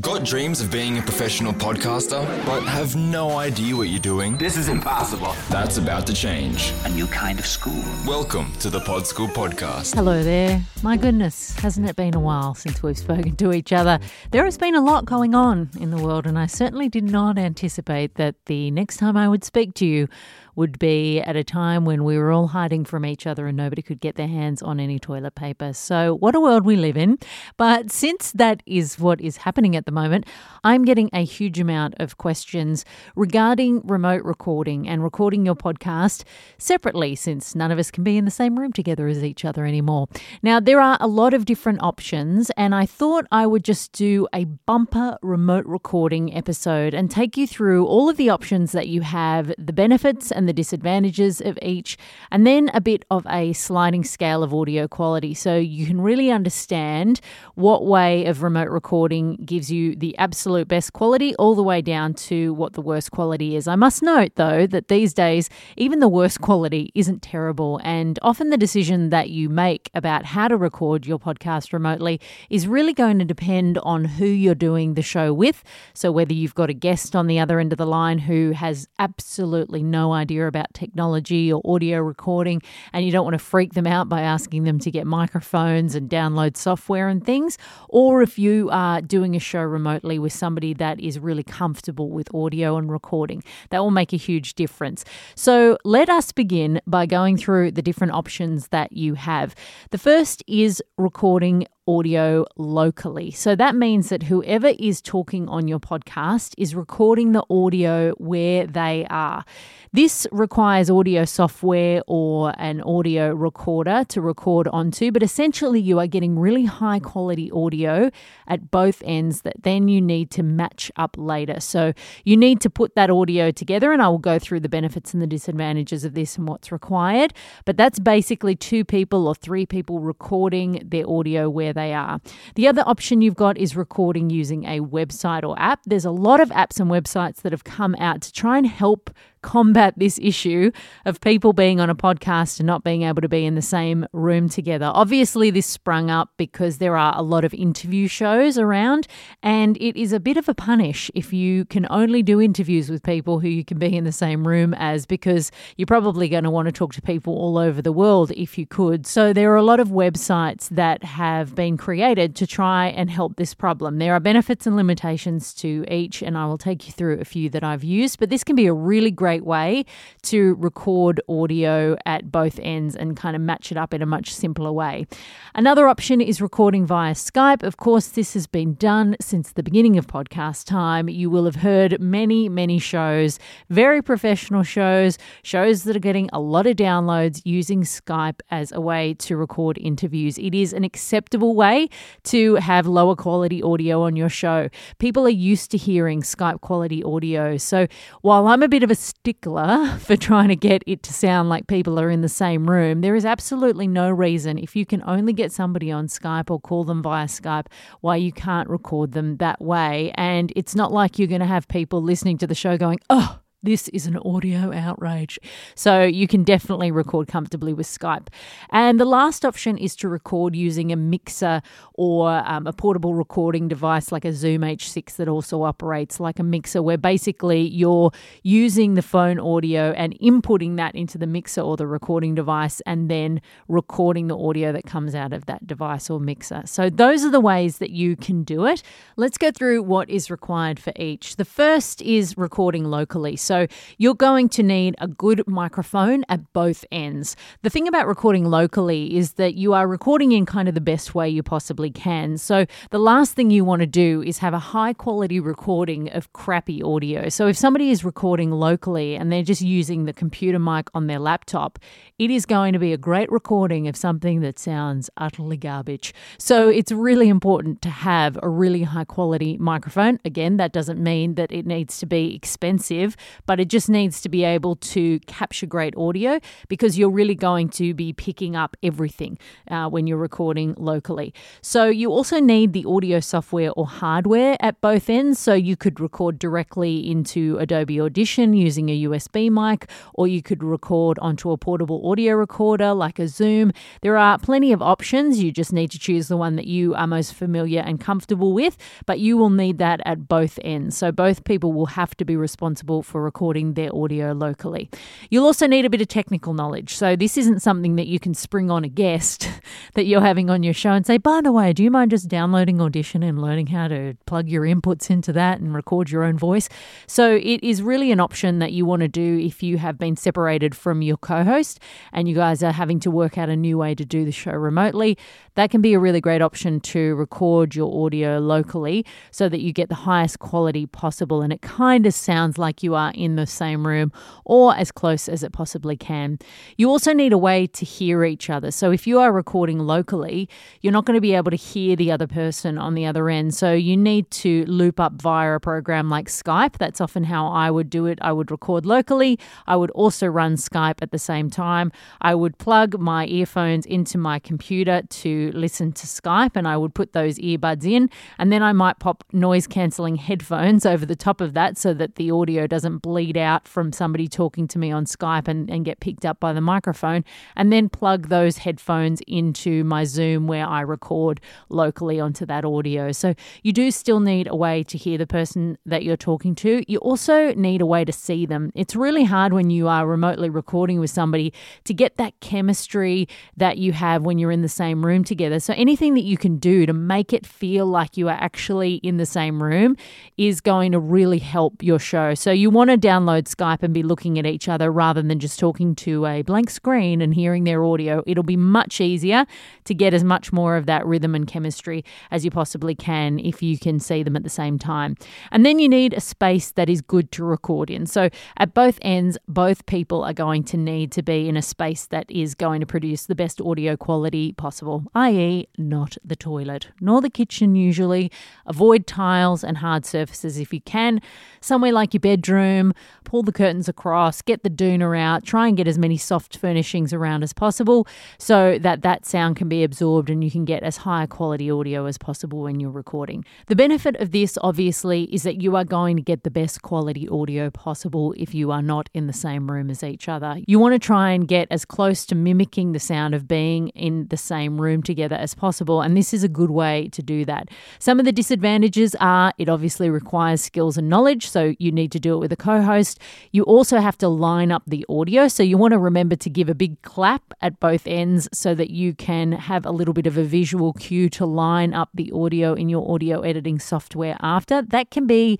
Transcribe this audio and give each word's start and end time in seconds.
Got 0.00 0.24
dreams 0.24 0.62
of 0.62 0.72
being 0.72 0.96
a 0.96 1.02
professional 1.02 1.52
podcaster, 1.52 2.24
but 2.46 2.62
have 2.62 2.96
no 2.96 3.36
idea 3.36 3.76
what 3.76 3.90
you're 3.90 4.00
doing? 4.00 4.38
This 4.38 4.56
is 4.56 4.70
impossible. 4.70 5.36
That's 5.50 5.76
about 5.76 6.06
to 6.06 6.14
change. 6.14 6.72
A 6.86 6.88
new 6.88 7.06
kind 7.06 7.38
of 7.38 7.44
school. 7.44 7.84
Welcome 8.06 8.50
to 8.60 8.70
the 8.70 8.80
Pod 8.80 9.06
School 9.06 9.28
Podcast. 9.28 9.94
Hello 9.94 10.22
there. 10.22 10.62
My 10.82 10.96
goodness, 10.96 11.54
hasn't 11.58 11.86
it 11.90 11.94
been 11.94 12.14
a 12.14 12.20
while 12.20 12.54
since 12.54 12.82
we've 12.82 12.96
spoken 12.96 13.36
to 13.36 13.52
each 13.52 13.70
other? 13.70 14.00
There 14.30 14.46
has 14.46 14.56
been 14.56 14.74
a 14.74 14.80
lot 14.80 15.04
going 15.04 15.34
on 15.34 15.68
in 15.78 15.90
the 15.90 16.02
world, 16.02 16.26
and 16.26 16.38
I 16.38 16.46
certainly 16.46 16.88
did 16.88 17.04
not 17.04 17.36
anticipate 17.36 18.14
that 18.14 18.36
the 18.46 18.70
next 18.70 18.96
time 18.96 19.18
I 19.18 19.28
would 19.28 19.44
speak 19.44 19.74
to 19.74 19.84
you 19.84 20.08
would 20.54 20.78
be 20.78 21.20
at 21.20 21.36
a 21.36 21.44
time 21.44 21.84
when 21.84 22.04
we 22.04 22.18
were 22.18 22.30
all 22.30 22.48
hiding 22.48 22.84
from 22.84 23.06
each 23.06 23.26
other 23.26 23.46
and 23.46 23.56
nobody 23.56 23.82
could 23.82 24.00
get 24.00 24.16
their 24.16 24.28
hands 24.28 24.62
on 24.62 24.78
any 24.78 24.98
toilet 24.98 25.34
paper. 25.34 25.72
So, 25.72 26.14
what 26.14 26.34
a 26.34 26.40
world 26.40 26.64
we 26.64 26.76
live 26.76 26.96
in. 26.96 27.18
But 27.56 27.90
since 27.90 28.32
that 28.32 28.62
is 28.66 28.98
what 28.98 29.20
is 29.20 29.38
happening 29.38 29.76
at 29.76 29.86
the 29.86 29.92
moment, 29.92 30.26
I'm 30.64 30.84
getting 30.84 31.08
a 31.12 31.24
huge 31.24 31.58
amount 31.58 31.94
of 31.98 32.18
questions 32.18 32.84
regarding 33.16 33.80
remote 33.84 34.24
recording 34.24 34.88
and 34.88 35.02
recording 35.02 35.46
your 35.46 35.54
podcast 35.54 36.24
separately, 36.58 37.14
since 37.14 37.54
none 37.54 37.70
of 37.70 37.78
us 37.78 37.90
can 37.90 38.04
be 38.04 38.16
in 38.16 38.24
the 38.24 38.30
same 38.30 38.58
room 38.58 38.72
together 38.72 39.06
as 39.06 39.24
each 39.24 39.44
other 39.44 39.66
anymore. 39.66 40.08
Now, 40.42 40.60
there 40.60 40.80
are 40.80 40.98
a 41.00 41.06
lot 41.06 41.34
of 41.34 41.44
different 41.44 41.82
options, 41.82 42.50
and 42.56 42.74
I 42.74 42.86
thought 42.86 43.26
I 43.32 43.46
would 43.46 43.64
just 43.64 43.92
do 43.92 44.28
a 44.34 44.44
bumper 44.44 45.18
remote 45.22 45.66
recording 45.66 46.34
episode 46.34 46.94
and 46.94 47.10
take 47.10 47.36
you 47.36 47.46
through 47.46 47.86
all 47.86 48.08
of 48.08 48.16
the 48.16 48.30
options 48.30 48.72
that 48.72 48.88
you 48.88 49.00
have, 49.02 49.52
the 49.58 49.72
benefits 49.72 50.30
and 50.30 50.41
the 50.46 50.52
disadvantages 50.52 51.40
of 51.40 51.58
each, 51.62 51.96
and 52.30 52.46
then 52.46 52.70
a 52.74 52.80
bit 52.80 53.04
of 53.10 53.26
a 53.28 53.52
sliding 53.52 54.04
scale 54.04 54.42
of 54.42 54.54
audio 54.54 54.88
quality 54.88 55.34
so 55.34 55.56
you 55.56 55.86
can 55.86 56.00
really 56.00 56.30
understand 56.30 57.20
what 57.54 57.86
way 57.86 58.24
of 58.26 58.42
remote 58.42 58.68
recording 58.68 59.36
gives 59.44 59.70
you 59.70 59.94
the 59.96 60.16
absolute 60.18 60.68
best 60.68 60.92
quality 60.92 61.34
all 61.36 61.54
the 61.54 61.62
way 61.62 61.82
down 61.82 62.14
to 62.14 62.54
what 62.54 62.72
the 62.72 62.80
worst 62.80 63.10
quality 63.10 63.56
is. 63.56 63.68
I 63.68 63.76
must 63.76 64.02
note, 64.02 64.32
though, 64.36 64.66
that 64.66 64.88
these 64.88 65.12
days, 65.12 65.48
even 65.76 66.00
the 66.00 66.08
worst 66.08 66.40
quality 66.40 66.90
isn't 66.94 67.22
terrible, 67.22 67.80
and 67.84 68.18
often 68.22 68.50
the 68.50 68.56
decision 68.56 69.10
that 69.10 69.30
you 69.30 69.48
make 69.48 69.90
about 69.94 70.24
how 70.24 70.48
to 70.48 70.56
record 70.56 71.06
your 71.06 71.18
podcast 71.18 71.72
remotely 71.72 72.20
is 72.50 72.66
really 72.66 72.92
going 72.92 73.18
to 73.18 73.24
depend 73.24 73.78
on 73.78 74.04
who 74.04 74.26
you're 74.26 74.54
doing 74.54 74.94
the 74.94 75.02
show 75.02 75.32
with. 75.32 75.62
So, 75.94 76.10
whether 76.10 76.32
you've 76.32 76.54
got 76.54 76.70
a 76.70 76.74
guest 76.74 77.14
on 77.14 77.26
the 77.26 77.38
other 77.38 77.58
end 77.58 77.72
of 77.72 77.78
the 77.78 77.86
line 77.86 78.18
who 78.18 78.52
has 78.52 78.88
absolutely 78.98 79.82
no 79.82 80.12
idea 80.12 80.31
idea 80.32 80.48
about 80.48 80.72
technology 80.72 81.52
or 81.52 81.60
audio 81.64 82.00
recording 82.00 82.62
and 82.92 83.04
you 83.04 83.12
don't 83.12 83.24
want 83.24 83.34
to 83.34 83.38
freak 83.38 83.74
them 83.74 83.86
out 83.86 84.08
by 84.08 84.22
asking 84.22 84.64
them 84.64 84.78
to 84.78 84.90
get 84.90 85.06
microphones 85.06 85.94
and 85.94 86.08
download 86.08 86.56
software 86.56 87.08
and 87.08 87.24
things, 87.24 87.58
or 87.88 88.22
if 88.22 88.38
you 88.38 88.70
are 88.72 89.02
doing 89.02 89.36
a 89.36 89.38
show 89.38 89.60
remotely 89.60 90.18
with 90.18 90.32
somebody 90.32 90.72
that 90.74 90.98
is 91.00 91.18
really 91.18 91.42
comfortable 91.42 92.08
with 92.08 92.34
audio 92.34 92.76
and 92.78 92.90
recording, 92.90 93.42
that 93.70 93.80
will 93.80 93.90
make 93.90 94.12
a 94.12 94.16
huge 94.16 94.54
difference. 94.54 95.04
So 95.34 95.76
let 95.84 96.08
us 96.08 96.32
begin 96.32 96.80
by 96.86 97.06
going 97.06 97.36
through 97.36 97.72
the 97.72 97.82
different 97.82 98.14
options 98.14 98.68
that 98.68 98.92
you 98.92 99.14
have. 99.14 99.54
The 99.90 99.98
first 99.98 100.42
is 100.46 100.82
recording 100.96 101.66
audio 101.88 102.44
locally. 102.56 103.32
So 103.32 103.56
that 103.56 103.74
means 103.74 104.10
that 104.10 104.24
whoever 104.24 104.68
is 104.78 105.02
talking 105.02 105.48
on 105.48 105.66
your 105.66 105.80
podcast 105.80 106.54
is 106.56 106.76
recording 106.76 107.32
the 107.32 107.44
audio 107.50 108.12
where 108.18 108.66
they 108.66 109.04
are. 109.10 109.44
This 109.92 110.26
requires 110.30 110.88
audio 110.88 111.24
software 111.24 112.02
or 112.06 112.54
an 112.56 112.80
audio 112.82 113.34
recorder 113.34 114.04
to 114.08 114.20
record 114.20 114.68
onto, 114.68 115.10
but 115.10 115.22
essentially 115.22 115.80
you 115.80 115.98
are 115.98 116.06
getting 116.06 116.38
really 116.38 116.64
high 116.64 117.00
quality 117.00 117.50
audio 117.50 118.10
at 118.46 118.70
both 118.70 119.02
ends 119.04 119.42
that 119.42 119.62
then 119.62 119.88
you 119.88 120.00
need 120.00 120.30
to 120.30 120.42
match 120.42 120.90
up 120.96 121.16
later. 121.18 121.60
So 121.60 121.92
you 122.24 122.36
need 122.36 122.60
to 122.60 122.70
put 122.70 122.94
that 122.94 123.10
audio 123.10 123.50
together, 123.50 123.92
and 123.92 124.00
I 124.00 124.08
will 124.08 124.18
go 124.18 124.38
through 124.38 124.60
the 124.60 124.68
benefits 124.68 125.12
and 125.12 125.20
the 125.22 125.26
disadvantages 125.26 126.04
of 126.04 126.14
this 126.14 126.38
and 126.38 126.48
what's 126.48 126.72
required. 126.72 127.34
But 127.66 127.76
that's 127.76 127.98
basically 127.98 128.54
two 128.54 128.84
people 128.84 129.26
or 129.26 129.34
three 129.34 129.66
people 129.66 129.98
recording 129.98 130.80
their 130.86 131.10
audio 131.10 131.50
where 131.50 131.72
where 131.72 131.81
they 131.82 131.92
are. 131.92 132.20
The 132.54 132.68
other 132.68 132.82
option 132.86 133.22
you've 133.22 133.36
got 133.36 133.58
is 133.58 133.76
recording 133.76 134.30
using 134.30 134.64
a 134.64 134.80
website 134.80 135.42
or 135.42 135.58
app. 135.58 135.80
There's 135.84 136.04
a 136.04 136.10
lot 136.10 136.40
of 136.40 136.50
apps 136.50 136.78
and 136.80 136.90
websites 136.90 137.42
that 137.42 137.52
have 137.52 137.64
come 137.64 137.94
out 137.96 138.22
to 138.22 138.32
try 138.32 138.58
and 138.58 138.66
help 138.66 139.10
combat 139.42 139.94
this 139.96 140.18
issue 140.22 140.70
of 141.04 141.20
people 141.20 141.52
being 141.52 141.80
on 141.80 141.90
a 141.90 141.94
podcast 141.94 142.60
and 142.60 142.66
not 142.66 142.84
being 142.84 143.02
able 143.02 143.20
to 143.20 143.28
be 143.28 143.44
in 143.44 143.54
the 143.54 143.62
same 143.62 144.06
room 144.12 144.48
together. 144.48 144.90
Obviously, 144.94 145.50
this 145.50 145.66
sprung 145.66 146.10
up 146.10 146.30
because 146.36 146.78
there 146.78 146.96
are 146.96 147.12
a 147.16 147.22
lot 147.22 147.44
of 147.44 147.52
interview 147.54 148.08
shows 148.08 148.58
around, 148.58 149.06
and 149.42 149.76
it 149.78 150.00
is 150.00 150.12
a 150.12 150.20
bit 150.20 150.36
of 150.36 150.48
a 150.48 150.54
punish 150.54 151.10
if 151.14 151.32
you 151.32 151.64
can 151.66 151.86
only 151.90 152.22
do 152.22 152.40
interviews 152.40 152.88
with 152.88 153.02
people 153.02 153.40
who 153.40 153.48
you 153.48 153.64
can 153.64 153.78
be 153.78 153.96
in 153.96 154.04
the 154.04 154.12
same 154.12 154.46
room 154.46 154.74
as, 154.74 155.06
because 155.06 155.50
you're 155.76 155.86
probably 155.86 156.28
going 156.28 156.44
to 156.44 156.50
want 156.50 156.66
to 156.66 156.72
talk 156.72 156.92
to 156.94 157.02
people 157.02 157.34
all 157.34 157.58
over 157.58 157.82
the 157.82 157.92
world 157.92 158.30
if 158.32 158.56
you 158.56 158.66
could. 158.66 159.06
So, 159.06 159.32
there 159.32 159.52
are 159.52 159.56
a 159.56 159.62
lot 159.62 159.80
of 159.80 159.88
websites 159.88 160.68
that 160.70 161.02
have 161.04 161.54
been 161.54 161.76
created 161.76 162.36
to 162.36 162.46
try 162.46 162.88
and 162.88 163.10
help 163.10 163.36
this 163.36 163.54
problem. 163.54 163.98
There 163.98 164.14
are 164.14 164.20
benefits 164.20 164.66
and 164.66 164.76
limitations 164.76 165.54
to 165.54 165.84
each, 165.90 166.22
and 166.22 166.36
I 166.36 166.46
will 166.46 166.58
take 166.58 166.86
you 166.86 166.92
through 166.92 167.18
a 167.20 167.24
few 167.24 167.48
that 167.50 167.64
I've 167.64 167.84
used, 167.84 168.18
but 168.18 168.30
this 168.30 168.44
can 168.44 168.56
be 168.56 168.66
a 168.66 168.72
really 168.72 169.10
great 169.10 169.31
great 169.32 169.46
way 169.46 169.82
to 170.20 170.54
record 170.56 171.18
audio 171.26 171.96
at 172.04 172.30
both 172.30 172.60
ends 172.62 172.94
and 172.94 173.16
kind 173.16 173.34
of 173.34 173.40
match 173.40 173.72
it 173.72 173.78
up 173.78 173.94
in 173.94 174.02
a 174.02 174.06
much 174.06 174.34
simpler 174.34 174.70
way. 174.70 175.06
Another 175.54 175.88
option 175.88 176.20
is 176.20 176.42
recording 176.42 176.84
via 176.84 177.14
Skype. 177.14 177.62
Of 177.62 177.78
course, 177.78 178.08
this 178.08 178.34
has 178.34 178.46
been 178.46 178.74
done 178.74 179.16
since 179.22 179.52
the 179.52 179.62
beginning 179.62 179.96
of 179.96 180.06
podcast 180.06 180.66
time. 180.66 181.08
You 181.08 181.30
will 181.30 181.46
have 181.46 181.56
heard 181.56 181.98
many, 181.98 182.50
many 182.50 182.78
shows, 182.78 183.38
very 183.70 184.02
professional 184.02 184.64
shows, 184.64 185.16
shows 185.42 185.84
that 185.84 185.96
are 185.96 186.06
getting 186.10 186.28
a 186.30 186.40
lot 186.40 186.66
of 186.66 186.76
downloads 186.76 187.40
using 187.46 187.84
Skype 187.84 188.40
as 188.50 188.70
a 188.72 188.82
way 188.82 189.14
to 189.14 189.38
record 189.38 189.78
interviews. 189.78 190.38
It 190.38 190.54
is 190.54 190.74
an 190.74 190.84
acceptable 190.84 191.54
way 191.54 191.88
to 192.24 192.56
have 192.56 192.86
lower 192.86 193.16
quality 193.16 193.62
audio 193.62 194.02
on 194.02 194.14
your 194.14 194.28
show. 194.28 194.68
People 194.98 195.24
are 195.24 195.30
used 195.30 195.70
to 195.70 195.78
hearing 195.78 196.20
Skype 196.20 196.60
quality 196.60 197.02
audio. 197.02 197.56
So 197.56 197.86
while 198.20 198.46
I'm 198.46 198.62
a 198.62 198.68
bit 198.68 198.82
of 198.82 198.90
a 198.90 198.94
stickler 199.22 199.86
for 200.00 200.16
trying 200.16 200.48
to 200.48 200.56
get 200.56 200.82
it 200.84 201.00
to 201.04 201.12
sound 201.12 201.48
like 201.48 201.68
people 201.68 202.00
are 202.00 202.10
in 202.10 202.22
the 202.22 202.28
same 202.28 202.68
room. 202.68 203.02
There 203.02 203.14
is 203.14 203.24
absolutely 203.24 203.86
no 203.86 204.10
reason, 204.10 204.58
if 204.58 204.74
you 204.74 204.84
can 204.84 205.00
only 205.06 205.32
get 205.32 205.52
somebody 205.52 205.92
on 205.92 206.08
Skype 206.08 206.50
or 206.50 206.58
call 206.58 206.82
them 206.82 207.02
via 207.04 207.26
Skype, 207.26 207.66
why 208.00 208.16
you 208.16 208.32
can't 208.32 208.68
record 208.68 209.12
them 209.12 209.36
that 209.36 209.60
way. 209.60 210.10
And 210.16 210.52
it's 210.56 210.74
not 210.74 210.90
like 210.90 211.20
you're 211.20 211.28
going 211.28 211.40
to 211.40 211.46
have 211.46 211.68
people 211.68 212.02
listening 212.02 212.36
to 212.38 212.48
the 212.48 212.56
show 212.56 212.76
going, 212.76 212.98
oh, 213.10 213.38
this 213.62 213.88
is 213.88 214.06
an 214.06 214.16
audio 214.18 214.72
outrage. 214.72 215.38
So 215.74 216.02
you 216.02 216.26
can 216.26 216.42
definitely 216.42 216.90
record 216.90 217.28
comfortably 217.28 217.72
with 217.72 217.86
Skype. 217.86 218.26
And 218.70 218.98
the 218.98 219.04
last 219.04 219.44
option 219.44 219.78
is 219.78 219.94
to 219.96 220.08
record 220.08 220.56
using 220.56 220.90
a 220.90 220.96
mixer 220.96 221.62
or 221.94 222.30
um, 222.46 222.66
a 222.66 222.72
portable 222.72 223.14
recording 223.14 223.68
device 223.68 224.10
like 224.10 224.24
a 224.24 224.32
Zoom 224.32 224.62
H6 224.62 225.16
that 225.16 225.28
also 225.28 225.62
operates 225.62 226.18
like 226.18 226.40
a 226.40 226.42
mixer, 226.42 226.82
where 226.82 226.98
basically 226.98 227.60
you're 227.68 228.10
using 228.42 228.94
the 228.94 229.02
phone 229.02 229.38
audio 229.38 229.92
and 229.92 230.18
inputting 230.18 230.76
that 230.76 230.94
into 230.96 231.16
the 231.16 231.26
mixer 231.26 231.60
or 231.60 231.76
the 231.76 231.86
recording 231.86 232.34
device 232.34 232.80
and 232.80 233.08
then 233.08 233.40
recording 233.68 234.26
the 234.26 234.36
audio 234.36 234.72
that 234.72 234.84
comes 234.86 235.14
out 235.14 235.32
of 235.32 235.46
that 235.46 235.66
device 235.66 236.10
or 236.10 236.18
mixer. 236.18 236.62
So 236.64 236.90
those 236.90 237.24
are 237.24 237.30
the 237.30 237.40
ways 237.40 237.78
that 237.78 237.90
you 237.90 238.16
can 238.16 238.42
do 238.42 238.66
it. 238.66 238.82
Let's 239.16 239.38
go 239.38 239.52
through 239.52 239.84
what 239.84 240.10
is 240.10 240.30
required 240.30 240.80
for 240.80 240.92
each. 240.96 241.36
The 241.36 241.44
first 241.44 242.02
is 242.02 242.36
recording 242.36 242.84
locally. 242.84 243.36
So 243.36 243.51
so 243.52 243.66
you're 243.98 244.14
going 244.14 244.48
to 244.48 244.62
need 244.62 244.94
a 244.98 245.06
good 245.06 245.46
microphone 245.46 246.24
at 246.30 246.54
both 246.54 246.86
ends. 246.90 247.36
The 247.60 247.68
thing 247.68 247.86
about 247.86 248.06
recording 248.06 248.46
locally 248.46 249.14
is 249.14 249.34
that 249.34 249.56
you 249.56 249.74
are 249.74 249.86
recording 249.86 250.32
in 250.32 250.46
kind 250.46 250.68
of 250.68 250.74
the 250.74 250.80
best 250.80 251.14
way 251.14 251.28
you 251.28 251.42
possibly 251.42 251.90
can. 251.90 252.38
So 252.38 252.64
the 252.90 252.98
last 252.98 253.34
thing 253.34 253.50
you 253.50 253.62
want 253.62 253.80
to 253.80 253.86
do 253.86 254.22
is 254.22 254.38
have 254.38 254.54
a 254.54 254.58
high 254.58 254.94
quality 254.94 255.38
recording 255.38 256.10
of 256.12 256.32
crappy 256.32 256.82
audio. 256.82 257.28
So 257.28 257.46
if 257.46 257.58
somebody 257.58 257.90
is 257.90 258.06
recording 258.06 258.50
locally 258.50 259.16
and 259.16 259.30
they're 259.30 259.42
just 259.42 259.60
using 259.60 260.06
the 260.06 260.14
computer 260.14 260.58
mic 260.58 260.88
on 260.94 261.06
their 261.06 261.18
laptop, 261.18 261.78
it 262.18 262.30
is 262.30 262.46
going 262.46 262.72
to 262.72 262.78
be 262.78 262.94
a 262.94 262.96
great 262.96 263.30
recording 263.30 263.86
of 263.86 263.96
something 263.96 264.40
that 264.40 264.58
sounds 264.58 265.10
utterly 265.18 265.58
garbage. 265.58 266.14
So 266.38 266.70
it's 266.70 266.90
really 266.90 267.28
important 267.28 267.82
to 267.82 267.90
have 267.90 268.38
a 268.42 268.48
really 268.48 268.84
high 268.84 269.04
quality 269.04 269.58
microphone. 269.58 270.20
Again, 270.24 270.56
that 270.56 270.72
doesn't 270.72 271.02
mean 271.02 271.34
that 271.34 271.52
it 271.52 271.66
needs 271.66 271.98
to 271.98 272.06
be 272.06 272.34
expensive, 272.34 273.14
but 273.46 273.60
it 273.60 273.68
just 273.68 273.88
needs 273.88 274.20
to 274.22 274.28
be 274.28 274.44
able 274.44 274.76
to 274.76 275.18
capture 275.20 275.66
great 275.66 275.96
audio 275.96 276.40
because 276.68 276.98
you're 276.98 277.10
really 277.10 277.34
going 277.34 277.68
to 277.68 277.94
be 277.94 278.12
picking 278.12 278.56
up 278.56 278.76
everything 278.82 279.38
uh, 279.70 279.88
when 279.88 280.06
you're 280.06 280.18
recording 280.18 280.74
locally. 280.78 281.34
So 281.60 281.86
you 281.86 282.10
also 282.10 282.40
need 282.40 282.72
the 282.72 282.84
audio 282.84 283.20
software 283.20 283.70
or 283.72 283.86
hardware 283.86 284.56
at 284.60 284.80
both 284.80 285.08
ends. 285.10 285.38
So 285.38 285.54
you 285.54 285.76
could 285.76 286.00
record 286.00 286.38
directly 286.38 287.10
into 287.10 287.56
Adobe 287.58 288.00
Audition 288.00 288.52
using 288.52 288.88
a 288.88 289.02
USB 289.04 289.50
mic, 289.50 289.88
or 290.14 290.28
you 290.28 290.42
could 290.42 290.62
record 290.62 291.18
onto 291.20 291.50
a 291.50 291.56
portable 291.56 292.10
audio 292.10 292.34
recorder 292.34 292.92
like 292.94 293.18
a 293.18 293.28
Zoom. 293.28 293.72
There 294.02 294.16
are 294.16 294.38
plenty 294.38 294.72
of 294.72 294.82
options. 294.82 295.42
You 295.42 295.52
just 295.52 295.72
need 295.72 295.90
to 295.92 295.98
choose 295.98 296.28
the 296.28 296.36
one 296.36 296.56
that 296.56 296.66
you 296.66 296.94
are 296.94 297.06
most 297.06 297.34
familiar 297.34 297.80
and 297.80 298.00
comfortable 298.00 298.52
with, 298.52 298.76
but 299.06 299.20
you 299.20 299.36
will 299.36 299.50
need 299.50 299.78
that 299.78 300.00
at 300.04 300.28
both 300.28 300.58
ends. 300.62 300.96
So 300.96 301.12
both 301.12 301.44
people 301.44 301.72
will 301.72 301.86
have 301.86 302.16
to 302.16 302.24
be 302.24 302.36
responsible 302.36 303.02
for 303.02 303.22
recording 303.32 303.72
their 303.72 303.88
audio 303.96 304.32
locally. 304.32 304.90
You'll 305.30 305.46
also 305.46 305.66
need 305.66 305.86
a 305.86 305.90
bit 305.90 306.02
of 306.02 306.08
technical 306.08 306.52
knowledge. 306.52 306.94
So 306.94 307.16
this 307.16 307.38
isn't 307.38 307.60
something 307.62 307.96
that 307.96 308.06
you 308.06 308.20
can 308.20 308.34
spring 308.34 308.70
on 308.70 308.84
a 308.84 308.90
guest 308.90 309.48
that 309.94 310.04
you're 310.04 310.20
having 310.20 310.50
on 310.50 310.62
your 310.62 310.74
show 310.74 310.90
and 310.90 311.06
say, 311.06 311.16
by 311.16 311.40
the 311.40 311.50
way, 311.50 311.72
do 311.72 311.82
you 311.82 311.90
mind 311.90 312.10
just 312.10 312.28
downloading 312.28 312.78
Audition 312.78 313.22
and 313.22 313.40
learning 313.40 313.68
how 313.68 313.88
to 313.88 314.18
plug 314.26 314.50
your 314.50 314.64
inputs 314.64 315.08
into 315.08 315.32
that 315.32 315.60
and 315.60 315.74
record 315.74 316.10
your 316.10 316.24
own 316.24 316.36
voice? 316.36 316.68
So 317.06 317.36
it 317.36 317.64
is 317.64 317.80
really 317.80 318.12
an 318.12 318.20
option 318.20 318.58
that 318.58 318.72
you 318.72 318.84
want 318.84 319.00
to 319.00 319.08
do 319.08 319.38
if 319.38 319.62
you 319.62 319.78
have 319.78 319.96
been 319.96 320.14
separated 320.14 320.74
from 320.74 321.00
your 321.00 321.16
co 321.16 321.42
host 321.42 321.80
and 322.12 322.28
you 322.28 322.34
guys 322.34 322.62
are 322.62 322.72
having 322.72 323.00
to 323.00 323.10
work 323.10 323.38
out 323.38 323.48
a 323.48 323.56
new 323.56 323.78
way 323.78 323.94
to 323.94 324.04
do 324.04 324.26
the 324.26 324.32
show 324.32 324.52
remotely. 324.52 325.16
That 325.54 325.70
can 325.70 325.82
be 325.82 325.92
a 325.92 325.98
really 325.98 326.22
great 326.22 326.40
option 326.40 326.80
to 326.80 327.14
record 327.16 327.74
your 327.74 328.06
audio 328.06 328.38
locally 328.38 329.04
so 329.30 329.50
that 329.50 329.60
you 329.60 329.70
get 329.70 329.90
the 329.90 329.94
highest 329.94 330.38
quality 330.38 330.86
possible 330.86 331.42
and 331.42 331.52
it 331.52 331.60
kind 331.60 332.06
of 332.06 332.14
sounds 332.14 332.56
like 332.56 332.82
you 332.82 332.94
are 332.94 333.12
in 333.14 333.36
the 333.36 333.46
same 333.46 333.86
room 333.86 334.12
or 334.46 334.74
as 334.74 334.90
close 334.90 335.28
as 335.28 335.42
it 335.42 335.52
possibly 335.52 335.94
can. 335.94 336.38
You 336.78 336.88
also 336.88 337.12
need 337.12 337.34
a 337.34 337.38
way 337.38 337.66
to 337.66 337.84
hear 337.84 338.24
each 338.24 338.48
other. 338.48 338.70
So 338.70 338.92
if 338.92 339.06
you 339.06 339.18
are 339.18 339.30
recording 339.30 339.78
locally, 339.78 340.48
you're 340.80 340.92
not 340.92 341.04
going 341.04 341.16
to 341.16 341.20
be 341.20 341.34
able 341.34 341.50
to 341.50 341.56
hear 341.56 341.96
the 341.96 342.10
other 342.10 342.26
person 342.26 342.78
on 342.78 342.94
the 342.94 343.04
other 343.04 343.28
end. 343.28 343.54
So 343.54 343.74
you 343.74 343.94
need 343.94 344.30
to 344.30 344.64
loop 344.64 344.98
up 344.98 345.20
via 345.20 345.54
a 345.54 345.60
program 345.60 346.08
like 346.08 346.28
Skype. 346.28 346.78
That's 346.78 347.00
often 347.00 347.24
how 347.24 347.48
I 347.48 347.70
would 347.70 347.90
do 347.90 348.06
it. 348.06 348.18
I 348.22 348.32
would 348.32 348.50
record 348.50 348.86
locally. 348.86 349.38
I 349.66 349.76
would 349.76 349.90
also 349.90 350.28
run 350.28 350.54
Skype 350.54 351.02
at 351.02 351.10
the 351.10 351.18
same 351.18 351.50
time. 351.50 351.92
I 352.22 352.34
would 352.34 352.56
plug 352.56 352.98
my 352.98 353.26
earphones 353.26 353.84
into 353.84 354.16
my 354.16 354.38
computer 354.38 355.02
to 355.02 355.41
listen 355.50 355.92
to 355.92 356.06
Skype 356.06 356.52
and 356.54 356.68
I 356.68 356.76
would 356.76 356.94
put 356.94 357.12
those 357.12 357.38
earbuds 357.38 357.84
in 357.84 358.08
and 358.38 358.52
then 358.52 358.62
I 358.62 358.72
might 358.72 359.00
pop 359.00 359.24
noise 359.32 359.66
cancelling 359.66 360.16
headphones 360.16 360.86
over 360.86 361.04
the 361.04 361.16
top 361.16 361.40
of 361.40 361.54
that 361.54 361.76
so 361.76 361.92
that 361.94 362.14
the 362.14 362.30
audio 362.30 362.66
doesn't 362.66 362.98
bleed 362.98 363.36
out 363.36 363.66
from 363.66 363.92
somebody 363.92 364.28
talking 364.28 364.68
to 364.68 364.78
me 364.78 364.92
on 364.92 365.06
Skype 365.06 365.48
and, 365.48 365.68
and 365.70 365.84
get 365.84 365.98
picked 365.98 366.24
up 366.24 366.38
by 366.38 366.52
the 366.52 366.60
microphone 366.60 367.24
and 367.56 367.72
then 367.72 367.88
plug 367.88 368.28
those 368.28 368.58
headphones 368.58 369.20
into 369.26 369.82
my 369.84 370.04
Zoom 370.04 370.46
where 370.46 370.66
I 370.66 370.82
record 370.82 371.40
locally 371.68 372.20
onto 372.20 372.46
that 372.46 372.64
audio. 372.64 373.10
So 373.12 373.34
you 373.62 373.72
do 373.72 373.90
still 373.90 374.20
need 374.20 374.46
a 374.46 374.54
way 374.54 374.82
to 374.84 374.98
hear 374.98 375.18
the 375.18 375.26
person 375.26 375.78
that 375.86 376.04
you're 376.04 376.16
talking 376.16 376.54
to. 376.56 376.84
You 376.86 376.98
also 376.98 377.54
need 377.54 377.80
a 377.80 377.86
way 377.86 378.04
to 378.04 378.12
see 378.12 378.46
them. 378.46 378.70
It's 378.74 378.94
really 378.94 379.24
hard 379.24 379.52
when 379.52 379.70
you 379.70 379.88
are 379.88 380.06
remotely 380.06 380.50
recording 380.50 381.00
with 381.00 381.10
somebody 381.10 381.52
to 381.84 381.94
get 381.94 382.16
that 382.16 382.38
chemistry 382.40 383.28
that 383.56 383.78
you 383.78 383.92
have 383.92 384.22
when 384.22 384.38
you're 384.38 384.50
in 384.50 384.62
the 384.62 384.68
same 384.68 385.04
room 385.04 385.24
together. 385.24 385.31
So 385.60 385.74
anything 385.76 386.14
that 386.14 386.22
you 386.22 386.36
can 386.36 386.58
do 386.58 386.86
to 386.86 386.92
make 386.92 387.32
it 387.32 387.46
feel 387.46 387.86
like 387.86 388.16
you 388.16 388.28
are 388.28 388.38
actually 388.40 388.94
in 388.96 389.16
the 389.16 389.26
same 389.26 389.62
room 389.62 389.96
is 390.36 390.60
going 390.60 390.92
to 390.92 390.98
really 390.98 391.38
help 391.38 391.82
your 391.82 391.98
show. 391.98 392.34
So 392.34 392.50
you 392.50 392.70
want 392.70 392.90
to 392.90 392.98
download 392.98 393.44
Skype 393.44 393.82
and 393.82 393.94
be 393.94 394.02
looking 394.02 394.38
at 394.38 394.46
each 394.46 394.68
other 394.68 394.90
rather 394.90 395.22
than 395.22 395.38
just 395.38 395.58
talking 395.58 395.94
to 395.96 396.26
a 396.26 396.42
blank 396.42 396.70
screen 396.70 397.20
and 397.20 397.34
hearing 397.34 397.64
their 397.64 397.84
audio. 397.84 398.22
It'll 398.26 398.42
be 398.42 398.56
much 398.56 399.00
easier 399.00 399.46
to 399.84 399.94
get 399.94 400.14
as 400.14 400.24
much 400.24 400.52
more 400.52 400.76
of 400.76 400.86
that 400.86 401.06
rhythm 401.06 401.34
and 401.34 401.46
chemistry 401.46 402.04
as 402.30 402.44
you 402.44 402.50
possibly 402.50 402.94
can 402.94 403.38
if 403.38 403.62
you 403.62 403.78
can 403.78 403.98
see 403.98 404.22
them 404.22 404.36
at 404.36 404.44
the 404.44 404.50
same 404.50 404.78
time. 404.78 405.16
And 405.50 405.64
then 405.64 405.78
you 405.78 405.88
need 405.88 406.14
a 406.14 406.20
space 406.20 406.70
that 406.72 406.88
is 406.88 407.00
good 407.00 407.32
to 407.32 407.44
record 407.44 407.90
in. 407.90 408.06
So 408.06 408.28
at 408.56 408.74
both 408.74 408.98
ends, 409.02 409.38
both 409.48 409.86
people 409.86 410.24
are 410.24 410.32
going 410.32 410.64
to 410.64 410.76
need 410.76 411.12
to 411.12 411.22
be 411.22 411.48
in 411.48 411.56
a 411.56 411.62
space 411.62 412.06
that 412.06 412.30
is 412.30 412.54
going 412.54 412.80
to 412.80 412.86
produce 412.86 413.26
the 413.26 413.34
best 413.34 413.60
audio 413.60 413.96
quality 413.96 414.52
possible, 414.52 415.04
i.e., 415.22 415.68
not 415.78 416.16
the 416.24 416.34
toilet, 416.34 416.88
nor 417.00 417.20
the 417.20 417.30
kitchen 417.30 417.76
usually. 417.76 418.30
Avoid 418.66 419.06
tiles 419.06 419.62
and 419.62 419.78
hard 419.78 420.04
surfaces 420.04 420.58
if 420.58 420.72
you 420.72 420.80
can. 420.80 421.20
Somewhere 421.60 421.92
like 421.92 422.12
your 422.12 422.20
bedroom, 422.20 422.92
pull 423.24 423.44
the 423.44 423.52
curtains 423.52 423.88
across, 423.88 424.42
get 424.42 424.64
the 424.64 424.70
doona 424.70 425.16
out, 425.18 425.44
try 425.44 425.68
and 425.68 425.76
get 425.76 425.86
as 425.86 425.98
many 425.98 426.16
soft 426.16 426.56
furnishings 426.56 427.12
around 427.12 427.44
as 427.44 427.52
possible 427.52 428.06
so 428.38 428.78
that 428.80 429.02
that 429.02 429.24
sound 429.24 429.56
can 429.56 429.68
be 429.68 429.84
absorbed 429.84 430.28
and 430.28 430.42
you 430.42 430.50
can 430.50 430.64
get 430.64 430.82
as 430.82 430.98
high 430.98 431.26
quality 431.26 431.70
audio 431.70 432.06
as 432.06 432.18
possible 432.18 432.62
when 432.62 432.80
you're 432.80 432.90
recording. 432.90 433.44
The 433.68 433.76
benefit 433.76 434.16
of 434.16 434.32
this, 434.32 434.58
obviously, 434.60 435.24
is 435.32 435.44
that 435.44 435.62
you 435.62 435.76
are 435.76 435.84
going 435.84 436.16
to 436.16 436.22
get 436.22 436.42
the 436.42 436.50
best 436.50 436.82
quality 436.82 437.28
audio 437.28 437.70
possible 437.70 438.34
if 438.36 438.54
you 438.54 438.72
are 438.72 438.82
not 438.82 439.08
in 439.14 439.28
the 439.28 439.32
same 439.32 439.70
room 439.70 439.88
as 439.88 440.02
each 440.02 440.28
other. 440.28 440.56
You 440.66 440.80
want 440.80 440.94
to 440.94 440.98
try 440.98 441.30
and 441.30 441.46
get 441.46 441.68
as 441.70 441.84
close 441.84 442.26
to 442.26 442.34
mimicking 442.34 442.90
the 442.90 443.00
sound 443.00 443.34
of 443.34 443.46
being 443.46 443.88
in 443.90 444.26
the 444.28 444.36
same 444.36 444.80
room 444.80 445.00
together 445.00 445.11
as 445.20 445.54
possible, 445.54 446.00
and 446.00 446.16
this 446.16 446.32
is 446.32 446.44
a 446.44 446.48
good 446.48 446.70
way 446.70 447.08
to 447.12 447.22
do 447.22 447.44
that. 447.44 447.68
Some 447.98 448.18
of 448.18 448.24
the 448.24 448.32
disadvantages 448.32 449.14
are 449.20 449.52
it 449.58 449.68
obviously 449.68 450.10
requires 450.10 450.62
skills 450.62 450.96
and 450.96 451.08
knowledge, 451.08 451.48
so 451.48 451.74
you 451.78 451.92
need 451.92 452.12
to 452.12 452.20
do 452.20 452.34
it 452.34 452.38
with 452.38 452.52
a 452.52 452.56
co 452.56 452.82
host. 452.82 453.18
You 453.50 453.62
also 453.64 454.00
have 454.00 454.16
to 454.18 454.28
line 454.28 454.72
up 454.72 454.82
the 454.86 455.04
audio, 455.08 455.48
so 455.48 455.62
you 455.62 455.76
want 455.76 455.92
to 455.92 455.98
remember 455.98 456.36
to 456.36 456.50
give 456.50 456.68
a 456.68 456.74
big 456.74 457.00
clap 457.02 457.42
at 457.60 457.78
both 457.80 458.06
ends 458.06 458.48
so 458.52 458.74
that 458.74 458.90
you 458.90 459.14
can 459.14 459.52
have 459.52 459.84
a 459.84 459.90
little 459.90 460.14
bit 460.14 460.26
of 460.26 460.36
a 460.38 460.44
visual 460.44 460.92
cue 460.94 461.28
to 461.30 461.46
line 461.46 461.94
up 461.94 462.08
the 462.14 462.30
audio 462.32 462.74
in 462.74 462.88
your 462.88 463.10
audio 463.12 463.40
editing 463.40 463.78
software 463.78 464.36
after. 464.40 464.82
That 464.82 465.10
can 465.10 465.26
be 465.26 465.58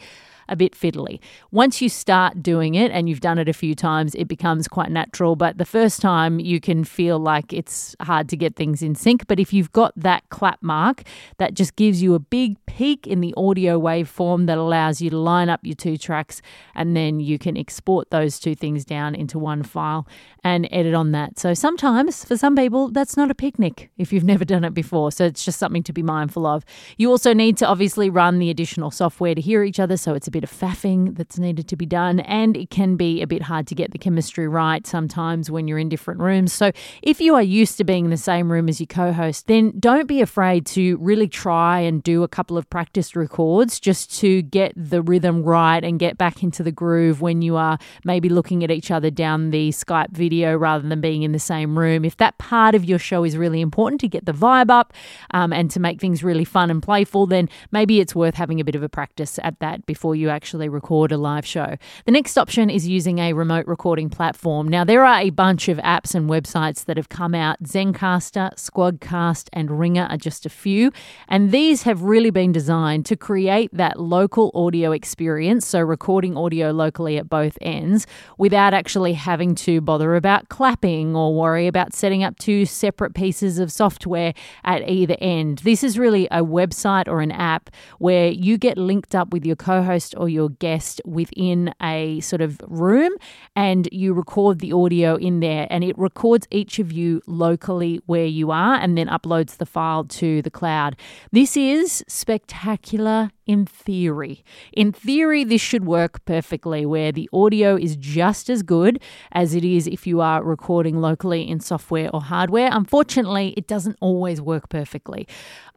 a 0.48 0.56
bit 0.56 0.72
fiddly. 0.72 1.20
Once 1.50 1.80
you 1.80 1.88
start 1.88 2.42
doing 2.42 2.74
it 2.74 2.90
and 2.90 3.08
you've 3.08 3.20
done 3.20 3.38
it 3.38 3.48
a 3.48 3.52
few 3.52 3.74
times, 3.74 4.14
it 4.14 4.26
becomes 4.28 4.68
quite 4.68 4.90
natural. 4.90 5.36
But 5.36 5.58
the 5.58 5.64
first 5.64 6.00
time, 6.00 6.40
you 6.40 6.60
can 6.60 6.84
feel 6.84 7.18
like 7.18 7.52
it's 7.52 7.94
hard 8.00 8.28
to 8.30 8.36
get 8.36 8.56
things 8.56 8.82
in 8.82 8.94
sync. 8.94 9.26
But 9.26 9.40
if 9.40 9.52
you've 9.52 9.72
got 9.72 9.92
that 9.96 10.28
clap 10.30 10.62
mark, 10.62 11.02
that 11.38 11.54
just 11.54 11.76
gives 11.76 12.02
you 12.02 12.14
a 12.14 12.18
big 12.18 12.56
peak 12.66 13.06
in 13.06 13.20
the 13.20 13.34
audio 13.36 13.78
waveform 13.78 14.46
that 14.46 14.58
allows 14.58 15.00
you 15.00 15.10
to 15.10 15.18
line 15.18 15.48
up 15.48 15.60
your 15.62 15.74
two 15.74 15.96
tracks 15.96 16.40
and 16.74 16.96
then 16.96 17.20
you 17.20 17.38
can 17.38 17.56
export 17.56 18.10
those 18.10 18.38
two 18.38 18.54
things 18.54 18.84
down 18.84 19.14
into 19.14 19.38
one 19.38 19.62
file 19.62 20.06
and 20.42 20.66
edit 20.70 20.94
on 20.94 21.12
that. 21.12 21.38
So 21.38 21.54
sometimes 21.54 22.24
for 22.24 22.36
some 22.36 22.56
people, 22.56 22.88
that's 22.88 23.16
not 23.16 23.30
a 23.30 23.34
picnic 23.34 23.90
if 23.98 24.12
you've 24.12 24.24
never 24.24 24.44
done 24.44 24.64
it 24.64 24.74
before. 24.74 25.12
So 25.12 25.26
it's 25.26 25.44
just 25.44 25.58
something 25.58 25.82
to 25.84 25.92
be 25.92 26.02
mindful 26.02 26.46
of. 26.46 26.64
You 26.96 27.10
also 27.10 27.32
need 27.32 27.56
to 27.58 27.66
obviously 27.66 28.10
run 28.10 28.38
the 28.38 28.50
additional 28.50 28.90
software 28.90 29.34
to 29.34 29.40
hear 29.40 29.62
each 29.62 29.78
other. 29.78 29.96
So 29.96 30.14
it's 30.14 30.26
a 30.26 30.31
bit 30.32 30.42
of 30.42 30.50
faffing 30.50 31.16
that's 31.16 31.38
needed 31.38 31.68
to 31.68 31.76
be 31.76 31.86
done. 31.86 32.20
And 32.20 32.56
it 32.56 32.70
can 32.70 32.96
be 32.96 33.22
a 33.22 33.26
bit 33.26 33.42
hard 33.42 33.66
to 33.68 33.74
get 33.74 33.92
the 33.92 33.98
chemistry 33.98 34.48
right 34.48 34.86
sometimes 34.86 35.50
when 35.50 35.68
you're 35.68 35.78
in 35.78 35.88
different 35.88 36.20
rooms. 36.20 36.52
So 36.52 36.72
if 37.02 37.20
you 37.20 37.34
are 37.34 37.42
used 37.42 37.76
to 37.78 37.84
being 37.84 38.06
in 38.06 38.10
the 38.10 38.16
same 38.16 38.50
room 38.50 38.68
as 38.68 38.80
your 38.80 38.88
co 38.88 39.12
host, 39.12 39.46
then 39.46 39.78
don't 39.78 40.08
be 40.08 40.20
afraid 40.20 40.66
to 40.66 40.96
really 40.96 41.28
try 41.28 41.80
and 41.80 42.02
do 42.02 42.22
a 42.22 42.28
couple 42.28 42.58
of 42.58 42.68
practice 42.68 43.14
records 43.14 43.78
just 43.78 44.18
to 44.20 44.42
get 44.42 44.72
the 44.76 45.02
rhythm 45.02 45.42
right 45.42 45.84
and 45.84 45.98
get 45.98 46.18
back 46.18 46.42
into 46.42 46.62
the 46.62 46.72
groove 46.72 47.20
when 47.20 47.42
you 47.42 47.56
are 47.56 47.78
maybe 48.04 48.28
looking 48.28 48.64
at 48.64 48.70
each 48.70 48.90
other 48.90 49.10
down 49.10 49.50
the 49.50 49.68
Skype 49.70 50.10
video 50.10 50.56
rather 50.56 50.88
than 50.88 51.00
being 51.00 51.22
in 51.22 51.32
the 51.32 51.38
same 51.38 51.78
room. 51.78 52.04
If 52.04 52.16
that 52.16 52.38
part 52.38 52.74
of 52.74 52.84
your 52.84 52.98
show 52.98 53.24
is 53.24 53.36
really 53.36 53.60
important 53.60 54.00
to 54.00 54.08
get 54.08 54.24
the 54.24 54.32
vibe 54.32 54.70
up 54.70 54.92
um, 55.32 55.52
and 55.52 55.70
to 55.70 55.80
make 55.80 56.00
things 56.00 56.24
really 56.24 56.44
fun 56.44 56.70
and 56.70 56.82
playful, 56.82 57.26
then 57.26 57.48
maybe 57.70 58.00
it's 58.00 58.14
worth 58.14 58.34
having 58.34 58.60
a 58.60 58.64
bit 58.64 58.74
of 58.74 58.82
a 58.82 58.88
practice 58.88 59.38
at 59.42 59.58
that 59.60 59.84
before 59.86 60.14
you 60.14 60.21
actually 60.30 60.68
record 60.68 61.12
a 61.12 61.16
live 61.16 61.46
show. 61.46 61.76
The 62.04 62.12
next 62.12 62.36
option 62.36 62.70
is 62.70 62.88
using 62.88 63.18
a 63.18 63.32
remote 63.32 63.66
recording 63.66 64.10
platform. 64.10 64.68
Now, 64.68 64.84
there 64.84 65.04
are 65.04 65.20
a 65.20 65.30
bunch 65.30 65.68
of 65.68 65.78
apps 65.78 66.14
and 66.14 66.28
websites 66.28 66.84
that 66.84 66.96
have 66.96 67.08
come 67.08 67.34
out. 67.34 67.62
Zencastr, 67.62 68.54
Squadcast, 68.54 69.48
and 69.52 69.78
Ringr 69.78 70.06
are 70.10 70.16
just 70.16 70.46
a 70.46 70.50
few. 70.50 70.92
And 71.28 71.52
these 71.52 71.82
have 71.82 72.02
really 72.02 72.30
been 72.30 72.52
designed 72.52 73.06
to 73.06 73.16
create 73.16 73.70
that 73.72 74.00
local 74.00 74.50
audio 74.54 74.92
experience, 74.92 75.66
so 75.66 75.80
recording 75.80 76.36
audio 76.36 76.70
locally 76.70 77.18
at 77.18 77.28
both 77.28 77.56
ends, 77.60 78.06
without 78.38 78.74
actually 78.74 79.14
having 79.14 79.54
to 79.54 79.80
bother 79.80 80.16
about 80.16 80.48
clapping 80.48 81.14
or 81.16 81.34
worry 81.34 81.66
about 81.66 81.92
setting 81.92 82.22
up 82.24 82.38
two 82.38 82.66
separate 82.66 83.14
pieces 83.14 83.58
of 83.58 83.70
software 83.72 84.34
at 84.64 84.88
either 84.88 85.16
end. 85.20 85.58
This 85.58 85.82
is 85.82 85.98
really 85.98 86.26
a 86.30 86.42
website 86.42 87.08
or 87.08 87.20
an 87.20 87.32
app 87.32 87.70
where 87.98 88.28
you 88.28 88.58
get 88.58 88.78
linked 88.78 89.14
up 89.14 89.32
with 89.32 89.44
your 89.44 89.56
co 89.56 89.82
host 89.82 90.11
or 90.14 90.28
your 90.28 90.50
guest 90.50 91.00
within 91.04 91.74
a 91.82 92.20
sort 92.20 92.40
of 92.40 92.60
room 92.66 93.12
and 93.56 93.88
you 93.92 94.12
record 94.12 94.60
the 94.60 94.72
audio 94.72 95.16
in 95.16 95.40
there 95.40 95.66
and 95.70 95.84
it 95.84 95.96
records 95.98 96.46
each 96.50 96.78
of 96.78 96.92
you 96.92 97.22
locally 97.26 98.00
where 98.06 98.26
you 98.26 98.50
are 98.50 98.74
and 98.74 98.96
then 98.96 99.08
uploads 99.08 99.56
the 99.56 99.66
file 99.66 100.04
to 100.04 100.42
the 100.42 100.50
cloud. 100.50 100.96
This 101.30 101.56
is 101.56 102.04
spectacular 102.08 103.30
in 103.46 103.66
theory. 103.66 104.44
In 104.72 104.92
theory, 104.92 105.44
this 105.44 105.60
should 105.60 105.84
work 105.84 106.24
perfectly, 106.24 106.86
where 106.86 107.12
the 107.12 107.28
audio 107.32 107.76
is 107.76 107.96
just 107.96 108.48
as 108.48 108.62
good 108.62 109.00
as 109.32 109.54
it 109.54 109.64
is 109.64 109.86
if 109.86 110.06
you 110.06 110.20
are 110.20 110.42
recording 110.42 111.00
locally 111.00 111.48
in 111.48 111.60
software 111.60 112.10
or 112.14 112.22
hardware. 112.22 112.68
Unfortunately, 112.72 113.54
it 113.56 113.66
doesn't 113.66 113.96
always 114.00 114.40
work 114.40 114.68
perfectly. 114.68 115.26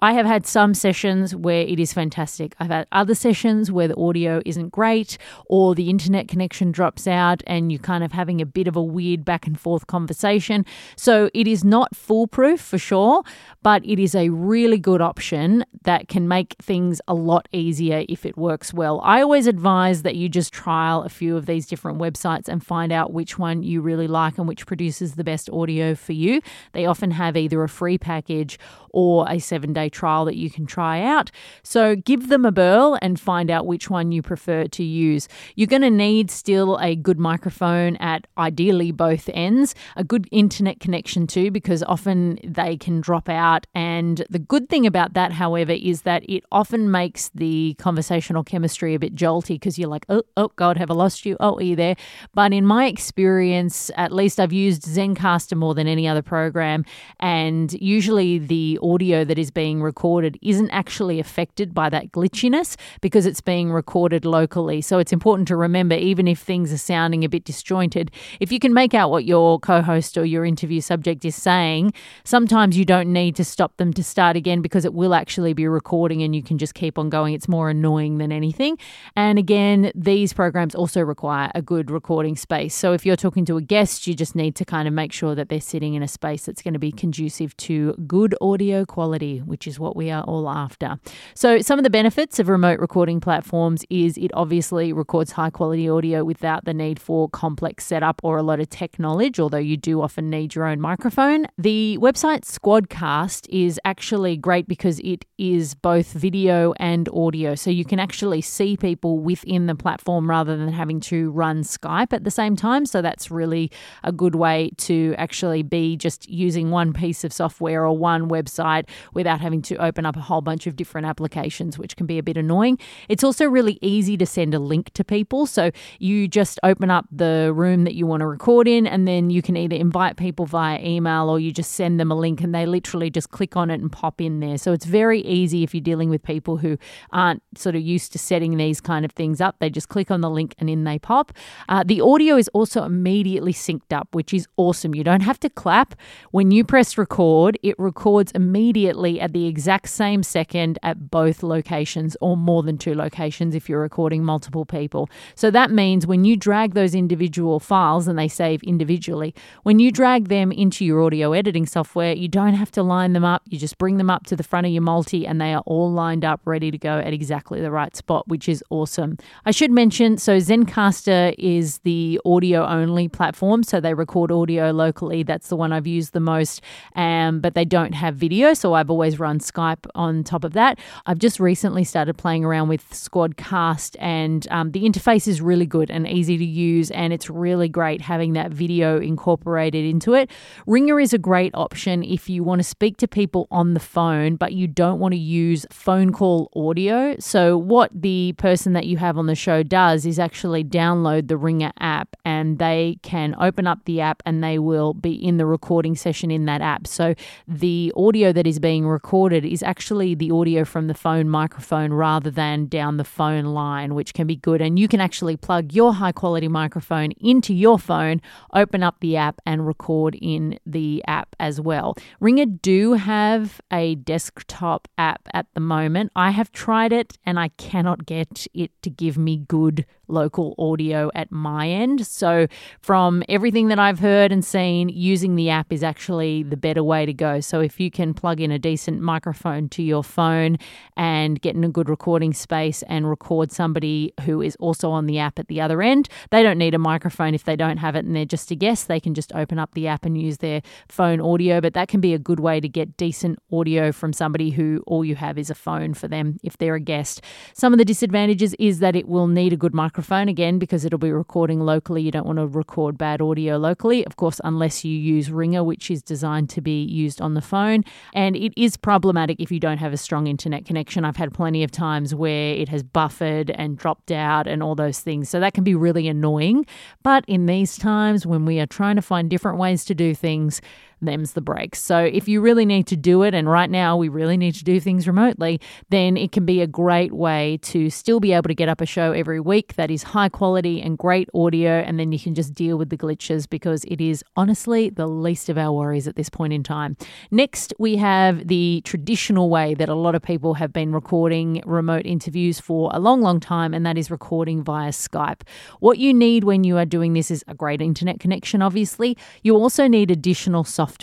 I 0.02 0.14
have 0.14 0.26
had 0.26 0.46
some 0.46 0.74
sessions 0.74 1.36
where 1.36 1.62
it 1.62 1.80
is 1.80 1.94
fantastic. 1.94 2.54
I've 2.60 2.70
had 2.70 2.88
other 2.92 3.16
sessions 3.16 3.72
where 3.72 3.88
the 3.88 3.98
audio 3.98 4.42
isn't 4.46 4.70
great 4.70 5.18
or 5.48 5.74
the 5.74 5.90
internet 5.90 6.28
connection 6.28 6.72
drops 6.72 7.08
out 7.08 7.42
and 7.48 7.72
you're 7.72 7.80
kind 7.80 8.04
of 8.04 8.12
having 8.12 8.42
a 8.42 8.46
bit 8.46 8.68
of 8.68 8.76
a 8.76 8.84
weird 8.84 9.26
back 9.26 9.48
and 9.48 9.60
forth 9.60 9.88
conversation. 9.88 10.66
So 10.96 11.30
it 11.34 11.48
is 11.48 11.64
not 11.64 11.96
foolproof 11.96 12.60
for 12.62 12.78
sure, 12.78 13.24
but 13.64 13.84
it 13.86 13.98
is 13.98 14.14
a 14.14 14.30
really 14.30 14.78
good 14.78 15.02
option 15.02 15.66
that 15.84 16.08
can 16.08 16.28
make 16.28 16.56
things 16.62 17.02
a 17.08 17.14
lot 17.16 17.48
easier 17.52 17.65
if 17.72 18.26
it 18.26 18.38
works 18.38 18.74
well. 18.74 19.02
I 19.04 19.22
always 19.22 19.48
advise 19.48 20.04
that 20.04 20.16
you 20.16 20.30
just 20.30 20.54
trial 20.54 21.04
a 21.04 21.10
few 21.10 21.36
of 21.38 21.46
these 21.46 21.68
different 21.68 22.00
websites 22.00 22.48
and 22.48 22.66
find 22.66 22.92
out 22.92 23.14
which 23.14 23.40
one 23.40 23.64
you 23.64 23.82
really 23.82 24.08
like 24.08 24.38
and 24.38 24.48
which 24.48 24.66
produces 24.66 25.16
the 25.16 25.24
best 25.24 25.50
audio 25.50 25.96
for 25.96 26.14
you. 26.14 26.42
They 26.74 26.86
often 26.86 27.12
have 27.12 27.36
either 27.38 27.64
a 27.64 27.70
free 27.70 27.98
package 27.98 28.60
or 28.96 29.26
a 29.30 29.40
seven 29.40 29.74
day 29.74 29.90
trial 29.90 30.26
that 30.26 30.38
you 30.38 30.50
can 30.50 30.66
try 30.66 31.02
out. 31.04 31.30
So 31.64 31.96
give 31.96 32.30
them 32.30 32.46
a 32.46 32.52
burl 32.52 32.98
and 33.02 33.20
find 33.20 33.52
out 33.52 33.66
which 33.66 33.90
one 33.90 34.12
you 34.12 34.22
prefer 34.22 34.66
to 34.68 34.84
use. 34.84 35.28
You're 35.56 35.68
going 35.68 35.82
to 35.82 35.92
need 35.92 36.32
still 36.32 36.78
a 36.78 36.96
good 36.96 37.20
microphone 37.20 37.98
at 37.98 38.26
ideally 38.38 38.92
both 38.92 39.30
ends, 39.34 39.76
a 39.98 40.04
good 40.04 40.28
internet 40.32 40.80
connection 40.80 41.28
too, 41.28 41.52
because 41.52 41.84
often 41.84 42.40
they 42.44 42.78
can 42.78 43.02
drop 43.02 43.28
out. 43.28 43.68
And 43.76 44.26
the 44.30 44.40
good 44.40 44.70
thing 44.70 44.88
about 44.88 45.14
that, 45.14 45.34
however, 45.34 45.74
is 45.74 46.04
that 46.04 46.24
it 46.30 46.44
often 46.52 46.90
makes 46.90 47.30
the 47.36 47.45
conversational 47.78 48.44
chemistry 48.44 48.96
a 48.96 49.00
bit 49.00 49.16
jolty 49.16 49.56
because 49.56 49.78
you're 49.78 49.90
like, 49.90 50.06
oh, 50.10 50.24
oh, 50.38 50.52
God, 50.56 50.78
have 50.78 50.92
I 50.92 50.94
lost 50.94 51.26
you? 51.26 51.38
Oh, 51.40 51.56
are 51.58 51.64
you 51.64 51.76
there? 51.76 51.96
But 52.34 52.54
in 52.54 52.66
my 52.66 52.86
experience, 52.88 53.92
at 53.96 54.12
least 54.12 54.40
I've 54.40 54.54
used 54.54 54.84
Zencastr 54.84 55.56
more 55.56 55.74
than 55.74 55.88
any 55.88 56.08
other 56.08 56.22
program. 56.22 56.86
And 57.20 57.72
usually 57.74 58.40
the 58.40 58.80
audio 58.82 59.24
that 59.24 59.38
is 59.38 59.52
being 59.52 59.82
recorded 59.82 60.38
isn't 60.42 60.70
actually 60.72 61.20
affected 61.20 61.74
by 61.74 61.90
that 61.90 62.12
glitchiness 62.12 62.76
because 63.02 63.26
it's 63.26 63.42
being 63.42 63.72
recorded 63.72 64.26
locally. 64.26 64.82
So 64.82 65.00
it's 65.00 65.14
important 65.14 65.48
to 65.50 65.56
remember, 65.56 65.96
even 65.96 66.28
if 66.28 66.40
things 66.40 66.74
are 66.74 66.78
sounding 66.78 67.24
a 67.24 67.30
bit 67.30 67.46
disjointed, 67.46 68.12
if 68.40 68.52
you 68.52 68.60
can 68.60 68.74
make 68.74 68.94
out 68.94 69.12
what 69.12 69.26
your 69.26 69.60
co 69.60 69.82
host 69.82 70.18
or 70.18 70.26
your 70.26 70.46
interview 70.46 70.82
subject 70.82 71.26
is 71.26 71.36
saying, 71.36 71.94
sometimes 72.24 72.78
you 72.78 72.86
don't 72.86 73.12
need 73.14 73.36
to 73.36 73.44
stop 73.44 73.78
them 73.78 73.94
to 73.94 74.04
start 74.04 74.36
again 74.36 74.62
because 74.62 74.86
it 74.86 74.94
will 74.94 75.14
actually 75.14 75.54
be 75.54 75.68
recording 75.68 76.24
and 76.24 76.36
you 76.36 76.44
can 76.44 76.58
just 76.58 76.74
keep 76.74 76.98
on 76.98 77.10
going. 77.10 77.34
It's 77.36 77.48
more 77.48 77.70
annoying 77.70 78.18
than 78.18 78.32
anything. 78.32 78.78
And 79.16 79.38
again, 79.38 79.92
these 79.94 80.34
programs 80.34 80.74
also 80.74 81.02
require 81.02 81.52
a 81.54 81.62
good 81.62 81.92
recording 81.92 82.36
space. 82.36 82.74
So 82.74 82.94
if 82.94 83.06
you're 83.06 83.16
talking 83.16 83.46
to 83.46 83.58
a 83.58 83.62
guest, 83.62 84.08
you 84.08 84.16
just 84.16 84.36
need 84.36 84.56
to 84.56 84.66
kind 84.66 84.88
of 84.88 84.94
make 84.94 85.12
sure 85.12 85.36
that 85.36 85.50
they're 85.50 85.62
sitting 85.62 85.94
in 85.94 86.02
a 86.02 86.08
space 86.08 86.46
that's 86.46 86.62
going 86.62 86.74
to 86.74 86.80
be 86.80 86.92
conducive 86.92 87.56
to 87.58 87.94
good 88.08 88.36
audio 88.42 88.86
quality, 88.86 89.40
which 89.40 89.68
is 89.68 89.80
what 89.80 89.96
we 89.96 90.10
are 90.10 90.24
all 90.24 90.50
after. 90.50 90.98
So, 91.34 91.62
some 91.62 91.78
of 91.78 91.84
the 91.84 91.90
benefits 91.90 92.40
of 92.40 92.50
remote 92.50 92.80
recording 92.80 93.20
platforms 93.20 93.84
is 93.90 94.18
it 94.18 94.32
obviously 94.34 94.94
records 94.94 95.34
high 95.34 95.50
quality 95.50 95.90
audio 95.90 96.24
without 96.24 96.66
the 96.66 96.74
need 96.74 97.00
for 97.00 97.30
complex 97.30 97.86
setup 97.86 98.22
or 98.24 98.38
a 98.38 98.44
lot 98.44 98.60
of 98.60 98.70
tech 98.70 98.98
knowledge, 98.98 99.40
although 99.40 99.58
you 99.58 99.78
do 99.78 100.02
often 100.02 100.30
need 100.30 100.56
your 100.56 100.66
own 100.66 100.80
microphone. 100.80 101.46
The 101.58 101.98
website 102.02 102.42
Squadcast 102.42 103.48
is 103.50 103.80
actually 103.84 104.38
great 104.38 104.68
because 104.68 105.00
it 105.00 105.26
is 105.38 105.76
both 105.76 106.14
video 106.14 106.74
and 106.78 107.10
audio. 107.10 107.25
So, 107.56 107.70
you 107.70 107.86
can 107.86 108.00
actually 108.00 108.42
see 108.42 108.78
people 108.78 109.20
within 109.20 109.68
the 109.68 109.76
platform 109.76 110.30
rather 110.30 110.56
than 110.58 110.70
having 110.70 111.00
to 111.02 111.32
run 111.32 111.64
Skype 111.64 112.14
at 112.14 112.24
the 112.24 112.32
same 112.32 112.56
time. 112.56 112.86
So, 112.86 113.02
that's 113.02 113.32
really 113.32 113.72
a 114.04 114.12
good 114.12 114.36
way 114.36 114.72
to 114.78 115.16
actually 115.18 115.64
be 115.64 115.98
just 115.98 116.30
using 116.30 116.72
one 116.72 116.94
piece 116.94 117.24
of 117.24 117.34
software 117.34 117.86
or 117.86 117.98
one 117.98 118.30
website 118.30 118.46
website 118.46 118.88
without 119.14 119.42
having 119.42 119.62
to 119.64 119.76
open 119.78 120.06
up 120.06 120.16
a 120.16 120.22
whole 120.22 120.42
bunch 120.42 120.68
of 120.68 120.76
different 120.76 121.08
applications, 121.08 121.78
which 121.78 121.96
can 121.96 122.06
be 122.06 122.18
a 122.18 122.24
bit 122.24 122.38
annoying. 122.38 122.78
It's 123.10 123.24
also 123.24 123.46
really 123.46 123.78
easy 123.82 124.18
to 124.18 124.26
send 124.26 124.54
a 124.54 124.60
link 124.60 124.92
to 124.94 125.04
people. 125.04 125.46
So 125.46 125.72
you 126.00 126.28
just 126.28 126.60
open 126.64 126.90
up 126.90 127.06
the 127.12 127.52
room 127.54 127.84
that 127.84 127.96
you 127.96 128.06
want 128.08 128.22
to 128.22 128.28
record 128.28 128.68
in, 128.68 128.88
and 128.88 129.08
then 129.08 129.30
you 129.30 129.42
can 129.42 129.58
either 129.58 129.76
invite 129.76 130.18
people 130.18 130.46
via 130.46 130.80
email 130.82 131.30
or 131.30 131.40
you 131.40 131.52
just 131.52 131.72
send 131.72 132.00
them 132.00 132.12
a 132.12 132.16
link 132.16 132.42
and 132.42 132.54
they 132.54 132.66
literally 132.66 133.10
just 133.10 133.30
click 133.32 133.56
on 133.56 133.70
it 133.70 133.82
and 133.82 133.92
pop 133.92 134.22
in 134.22 134.40
there. 134.40 134.58
So 134.58 134.74
it's 134.74 134.86
very 134.86 135.22
easy 135.22 135.64
if 135.64 135.74
you're 135.74 135.82
dealing 135.82 136.10
with 136.10 136.24
people 136.24 136.58
who 136.58 136.78
aren't 137.16 137.42
sort 137.58 137.76
of 137.76 137.82
used 137.82 138.12
to 138.12 138.20
setting 138.20 138.58
these 138.58 138.80
kind 138.80 139.06
of 139.06 139.12
things 139.12 139.42
up. 139.42 139.56
They 139.58 139.72
just 139.72 139.90
click 139.90 140.12
on 140.12 140.22
the 140.22 140.30
link 140.30 140.54
and 140.60 140.70
in 140.70 140.84
they 140.84 141.00
pop. 141.00 141.34
Uh, 141.70 141.84
the 141.84 142.02
audio 142.02 142.36
is 142.36 142.48
also 142.50 142.84
immediately 142.84 143.54
synced 143.54 143.92
up, 143.92 144.10
which 144.12 144.34
is 144.34 144.48
awesome. 144.58 144.94
You 144.94 145.04
don't 145.04 145.22
have 145.22 145.40
to 145.40 145.50
clap. 145.50 145.96
When 146.32 146.52
you 146.52 146.64
press 146.64 146.98
record, 146.98 147.58
it 147.64 147.76
records 147.80 148.32
immediately 148.34 148.76
immediately 148.76 149.22
at 149.22 149.32
the 149.32 149.48
exact 149.48 149.88
same 149.88 150.22
second 150.22 150.78
at 150.84 151.10
both 151.10 151.44
locations 151.44 152.18
or 152.20 152.36
more 152.36 152.62
than 152.62 152.78
two 152.78 152.94
locations 152.94 153.56
if 153.56 153.70
you're 153.70 153.82
recording 153.82 154.24
multiple 154.24 154.66
people. 154.66 155.10
So 155.34 155.50
that 155.52 155.72
means 155.72 156.06
when 156.06 156.26
you 156.26 156.36
drag 156.36 156.74
those 156.74 156.94
individual 156.94 157.60
files 157.62 158.08
and 158.08 158.20
they 158.20 158.28
save 158.28 158.62
individually, 158.64 159.34
when 159.64 159.80
you 159.80 159.92
drag 159.92 160.28
them 160.28 160.52
into 160.52 160.84
your 160.84 161.02
audio 161.04 161.32
editing 161.32 161.66
software, 161.66 162.14
you 162.14 162.28
don't 162.28 162.56
have 162.56 162.72
to 162.72 162.84
line 162.84 163.14
them 163.14 163.24
up. 163.24 163.44
You 163.46 163.58
just 163.58 163.78
bring 163.78 163.98
them 163.98 164.10
up 164.10 164.26
to 164.28 164.36
the 164.36 164.44
front 164.44 164.66
of 164.68 164.74
your 164.74 164.82
multi 164.82 165.26
and 165.26 165.40
they 165.40 165.54
are 165.54 165.64
all 165.66 165.92
lined 165.92 166.26
up 166.26 166.42
ready 166.46 166.72
to 166.72 166.78
go 166.78 166.98
at 167.06 167.14
exactly 167.14 167.62
the 167.62 167.72
right 167.72 167.96
spot, 167.96 168.28
which 168.28 168.50
is 168.50 168.64
awesome. 168.70 169.18
I 169.46 169.52
should 169.52 169.72
mention 169.72 170.18
so 170.18 170.38
Zencastr 170.38 171.36
is 171.38 171.80
the 171.80 172.20
audio 172.26 172.66
only 172.66 173.08
platform, 173.08 173.64
so 173.64 173.80
they 173.80 173.94
record 173.94 174.32
audio 174.32 174.72
locally. 174.72 175.24
That's 175.24 175.50
the 175.50 175.56
one 175.56 175.72
I've 175.72 175.88
used 175.88 176.14
the 176.14 176.20
most, 176.20 176.62
um, 176.96 177.40
but 177.40 177.54
they 177.54 177.66
don't 177.66 177.94
have 177.94 178.16
video 178.16 178.54
so 178.54 178.74
I've 178.74 178.90
always 178.90 179.20
run 179.20 179.40
Skype 179.40 179.86
on 179.96 180.24
top 180.24 180.44
of 180.44 180.54
that. 180.54 180.80
I've 181.06 181.20
just 181.20 181.40
recently 181.40 181.84
started 181.84 182.18
playing 182.18 182.44
around 182.44 182.70
with 182.70 182.90
Squadcast, 182.90 183.96
and 184.00 184.48
um, 184.50 184.72
the 184.72 184.84
interface 184.84 185.28
is 185.28 185.42
really 185.42 185.66
good 185.66 185.92
and 185.92 186.08
easy 186.08 186.38
to 186.38 186.46
use, 186.46 186.92
and 186.92 187.14
it's 187.14 187.30
really 187.30 187.70
great 187.70 188.02
having 188.02 188.34
that 188.34 188.52
video 188.52 189.00
incorporated 189.00 189.86
into 189.86 190.14
it. 190.14 190.30
Ringr 190.68 191.00
is 191.02 191.14
a 191.14 191.18
great 191.18 191.54
option 191.54 192.04
if 192.04 192.30
you 192.30 192.44
want 192.44 192.60
to 192.60 192.64
speak 192.64 192.98
to 192.98 193.08
people 193.08 193.48
on 193.52 193.74
the 193.74 193.80
phone, 193.80 194.36
but 194.36 194.54
you 194.54 194.68
don't 194.68 195.00
want 195.00 195.14
to 195.14 195.20
use 195.20 195.66
phone 195.70 196.12
call 196.12 196.50
audio. 196.96 197.16
So, 197.20 197.58
what 197.58 197.92
the 197.94 198.34
person 198.38 198.74
that 198.74 198.86
you 198.86 198.98
have 198.98 199.18
on 199.18 199.28
the 199.28 199.36
show 199.36 199.64
does 199.64 200.06
is 200.06 200.20
actually 200.20 200.64
download 200.64 201.28
the 201.28 201.38
Ringr 201.38 201.72
app, 201.80 202.16
and 202.24 202.60
they 202.60 203.00
can 203.04 203.36
open 203.40 203.68
up 203.68 203.86
the 203.86 204.02
app 204.02 204.22
and 204.26 204.44
they 204.44 204.60
will 204.60 204.94
be 204.94 205.14
in 205.14 205.38
the 205.38 205.46
recording 205.46 205.96
session 205.96 206.32
in 206.32 206.46
that 206.46 206.62
app. 206.62 206.88
So, 206.88 207.16
the 207.48 207.92
audio 207.96 208.32
that 208.32 208.48
is 208.48 208.60
being 208.60 208.88
recorded 208.88 209.46
is 209.46 209.64
actually 209.64 210.16
the 210.16 210.32
audio 210.32 210.66
from 210.66 210.88
the 210.88 210.94
phone 210.94 211.30
microphone 211.30 211.94
rather 211.94 212.32
than 212.32 212.68
down 212.68 212.98
the 212.98 213.04
phone 213.04 213.46
line, 213.46 213.96
which 213.96 214.14
can 214.14 214.28
be 214.28 214.36
good. 214.36 214.62
And 214.62 214.80
you 214.80 214.88
can 214.88 215.02
actually 215.02 215.38
plug 215.38 215.74
your 215.74 215.94
high 215.94 216.12
quality 216.12 216.48
microphone 216.48 217.12
into 217.14 217.54
your 217.54 217.80
phone, 217.80 218.22
open 218.54 218.84
up 218.84 218.98
the 219.00 219.18
app, 219.18 219.42
and 219.46 219.68
record 219.68 220.18
in 220.22 220.60
the 220.66 221.04
app 221.08 221.36
as 221.40 221.60
well. 221.62 221.96
Ringr 222.20 222.46
do 222.46 222.94
have 222.94 223.62
a 223.72 223.96
desktop 223.96 224.88
app 224.98 225.28
at 225.34 225.48
the 225.54 225.60
moment. 225.60 226.12
I 226.16 226.32
have 226.32 226.52
tried 226.52 226.85
it 226.92 227.18
and 227.26 227.40
I 227.40 227.50
cannot 227.50 228.06
get 228.06 228.48
it 228.54 228.72
to 228.82 228.90
give 228.90 229.18
me 229.18 229.38
good 229.38 229.86
local 230.08 230.56
audio 230.58 231.10
at 231.16 231.32
my 231.32 231.68
end. 231.68 232.06
So, 232.06 232.48
from 232.82 233.24
everything 233.30 233.68
that 233.70 233.80
I've 233.80 234.00
heard 234.00 234.32
and 234.32 234.44
seen, 234.44 234.90
using 234.90 235.36
the 235.36 235.50
app 235.50 235.72
is 235.72 235.84
actually 235.84 236.44
the 236.44 236.58
better 236.58 236.84
way 236.84 237.06
to 237.06 237.14
go. 237.14 237.40
So, 237.40 237.60
if 237.60 237.80
you 237.80 237.92
can 237.92 238.14
plug 238.14 238.40
in 238.40 238.52
a 238.52 238.60
decent 238.60 239.02
microphone 239.02 239.70
to 239.70 239.84
your 239.84 240.04
phone 240.04 240.58
and 240.96 241.42
get 241.42 241.56
in 241.56 241.64
a 241.64 241.70
good 241.70 241.90
recording 241.90 242.34
space 242.34 242.84
and 242.84 243.10
record 243.10 243.52
somebody 243.52 244.14
who 244.22 244.42
is 244.42 244.56
also 244.58 244.92
on 244.92 245.06
the 245.06 245.20
app 245.20 245.40
at 245.40 245.48
the 245.48 245.62
other 245.62 245.82
end, 245.82 246.10
they 246.32 246.44
don't 246.44 246.58
need 246.58 246.74
a 246.74 246.80
microphone 246.80 247.34
if 247.34 247.44
they 247.44 247.56
don't 247.56 247.78
have 247.78 247.96
it 247.96 248.06
and 248.06 248.16
they're 248.16 248.26
just 248.26 248.52
a 248.52 248.56
guest. 248.56 248.88
They 248.88 249.00
can 249.00 249.14
just 249.14 249.34
open 249.34 249.60
up 249.60 249.74
the 249.74 249.88
app 249.88 250.06
and 250.06 250.20
use 250.20 250.38
their 250.38 250.62
phone 250.88 251.20
audio. 251.20 251.62
But 251.62 251.74
that 251.74 251.88
can 251.88 252.02
be 252.02 252.14
a 252.14 252.20
good 252.20 252.40
way 252.40 252.60
to 252.60 252.70
get 252.70 252.98
decent 252.98 253.40
audio 253.52 253.92
from 253.92 254.14
somebody 254.14 254.52
who 254.52 254.84
all 254.88 255.04
you 255.04 255.16
have 255.16 255.38
is 255.38 255.50
a 255.50 255.56
phone 255.56 255.94
for 255.94 256.08
them 256.08 256.38
if 256.44 256.58
they're 256.58 256.75
a 256.76 256.80
guest. 256.80 257.22
Some 257.54 257.74
of 257.74 257.80
the 257.80 257.86
disadvantages 257.86 258.54
is 258.60 258.80
that 258.80 258.96
it 258.96 259.08
will 259.08 259.28
need 259.28 259.54
a 259.54 259.58
good 259.58 259.74
microphone 259.74 260.28
again 260.28 260.60
because 260.60 260.86
it'll 260.86 261.00
be 261.00 261.12
recording 261.12 261.60
locally. 261.62 262.02
You 262.02 262.12
don't 262.12 262.26
want 262.26 262.40
to 262.40 262.48
record 262.48 262.98
bad 262.98 263.22
audio 263.22 263.58
locally, 263.58 264.06
of 264.06 264.16
course, 264.16 264.40
unless 264.44 264.86
you 264.86 264.96
use 264.96 265.30
Ringr, 265.30 265.64
which 265.64 265.90
is 265.90 266.04
designed 266.04 266.50
to 266.52 266.62
be 266.62 266.84
used 266.84 267.22
on 267.22 267.34
the 267.34 267.42
phone. 267.42 267.84
And 268.14 268.36
it 268.36 268.54
is 268.56 268.78
problematic 268.78 269.40
if 269.40 269.52
you 269.52 269.60
don't 269.60 269.78
have 269.78 269.94
a 269.94 269.98
strong 269.98 270.28
internet 270.28 270.66
connection. 270.66 271.06
I've 271.06 271.18
had 271.18 271.34
plenty 271.34 271.64
of 271.64 271.72
times 271.72 272.14
where 272.14 272.54
it 272.54 272.70
has 272.70 272.84
buffered 272.84 273.50
and 273.52 273.78
dropped 273.78 274.12
out 274.12 274.48
and 274.48 274.62
all 274.62 274.76
those 274.76 275.00
things. 275.00 275.30
So 275.30 275.40
that 275.40 275.54
can 275.54 275.64
be 275.64 275.76
really 275.76 276.08
annoying. 276.08 276.66
But 277.04 277.26
in 277.28 277.46
these 277.46 277.78
times 277.78 278.26
when 278.26 278.46
we 278.46 278.60
are 278.60 278.66
trying 278.66 278.96
to 278.96 279.02
find 279.02 279.30
different 279.30 279.58
ways 279.58 279.86
to 279.86 279.96
do 279.96 280.14
things, 280.14 280.62
them's 281.06 281.34
the 281.34 281.42
breaks. 281.42 281.82
So 281.82 282.00
if 282.00 282.28
you 282.28 282.42
really 282.42 282.66
need 282.66 282.88
to 282.88 282.96
do 282.96 283.24
it, 283.24 283.34
and 283.34 283.50
right 283.50 283.70
now 283.70 283.98
we 283.98 284.10
really 284.10 284.38
need 284.38 284.56
to 284.56 284.64
do 284.64 284.80
things 284.80 285.08
remotely, 285.08 285.60
then 285.90 286.18
it 286.18 286.32
can 286.32 286.46
be 286.46 286.62
a 286.62 286.68
great 286.68 287.14
way 287.14 287.60
to 287.64 287.90
still 287.90 288.20
be 288.20 288.34
able 288.34 288.48
to 288.48 288.56
get 288.56 288.70
up 288.70 288.82
a 288.82 288.86
show 288.86 289.12
every 289.12 289.40
week 289.40 289.76
that 289.76 289.90
is 289.92 290.04
high 290.04 290.30
quality 290.30 290.82
and 290.82 290.98
great 290.98 291.30
audio, 291.34 291.80
and 291.80 292.00
then 292.00 292.12
you 292.12 292.20
can 292.20 292.36
just 292.36 292.54
deal 292.54 292.78
with 292.78 292.90
the 292.90 292.98
glitches 292.98 293.48
because 293.50 293.84
it 293.86 294.02
is 294.02 294.24
honestly 294.36 294.90
the 294.90 295.08
least 295.08 295.50
of 295.50 295.58
our 295.58 295.72
worries 295.72 296.08
at 296.08 296.16
this 296.16 296.30
point 296.30 296.54
in 296.54 296.64
time. 296.64 296.98
Next, 297.32 297.74
we 297.80 297.96
have 297.98 298.48
the 298.48 298.82
traditional 298.86 299.50
way 299.50 299.74
that 299.76 299.90
a 299.90 299.96
lot 299.96 300.16
of 300.16 300.22
people 300.22 300.56
have 300.56 300.74
been 300.74 300.92
recording 300.92 301.62
remote 301.66 302.06
interviews 302.06 302.60
for 302.60 302.90
a 302.94 303.00
long, 303.00 303.22
long 303.22 303.40
time, 303.40 303.74
and 303.74 303.86
that 303.86 303.98
is 303.98 304.10
recording 304.10 304.64
via 304.64 304.90
Skype. 304.90 305.42
What 305.80 305.98
you 305.98 306.14
need 306.14 306.44
when 306.44 306.64
you 306.64 306.78
are 306.78 306.86
doing 306.86 307.14
this 307.14 307.30
is 307.30 307.44
a 307.48 307.54
great 307.54 307.82
internet 307.82 308.20
connection, 308.20 308.62
obviously. 308.62 309.18
You 309.44 309.56
also 309.56 309.88
need 309.88 310.12
additional 310.12 310.64
software. 310.64 310.95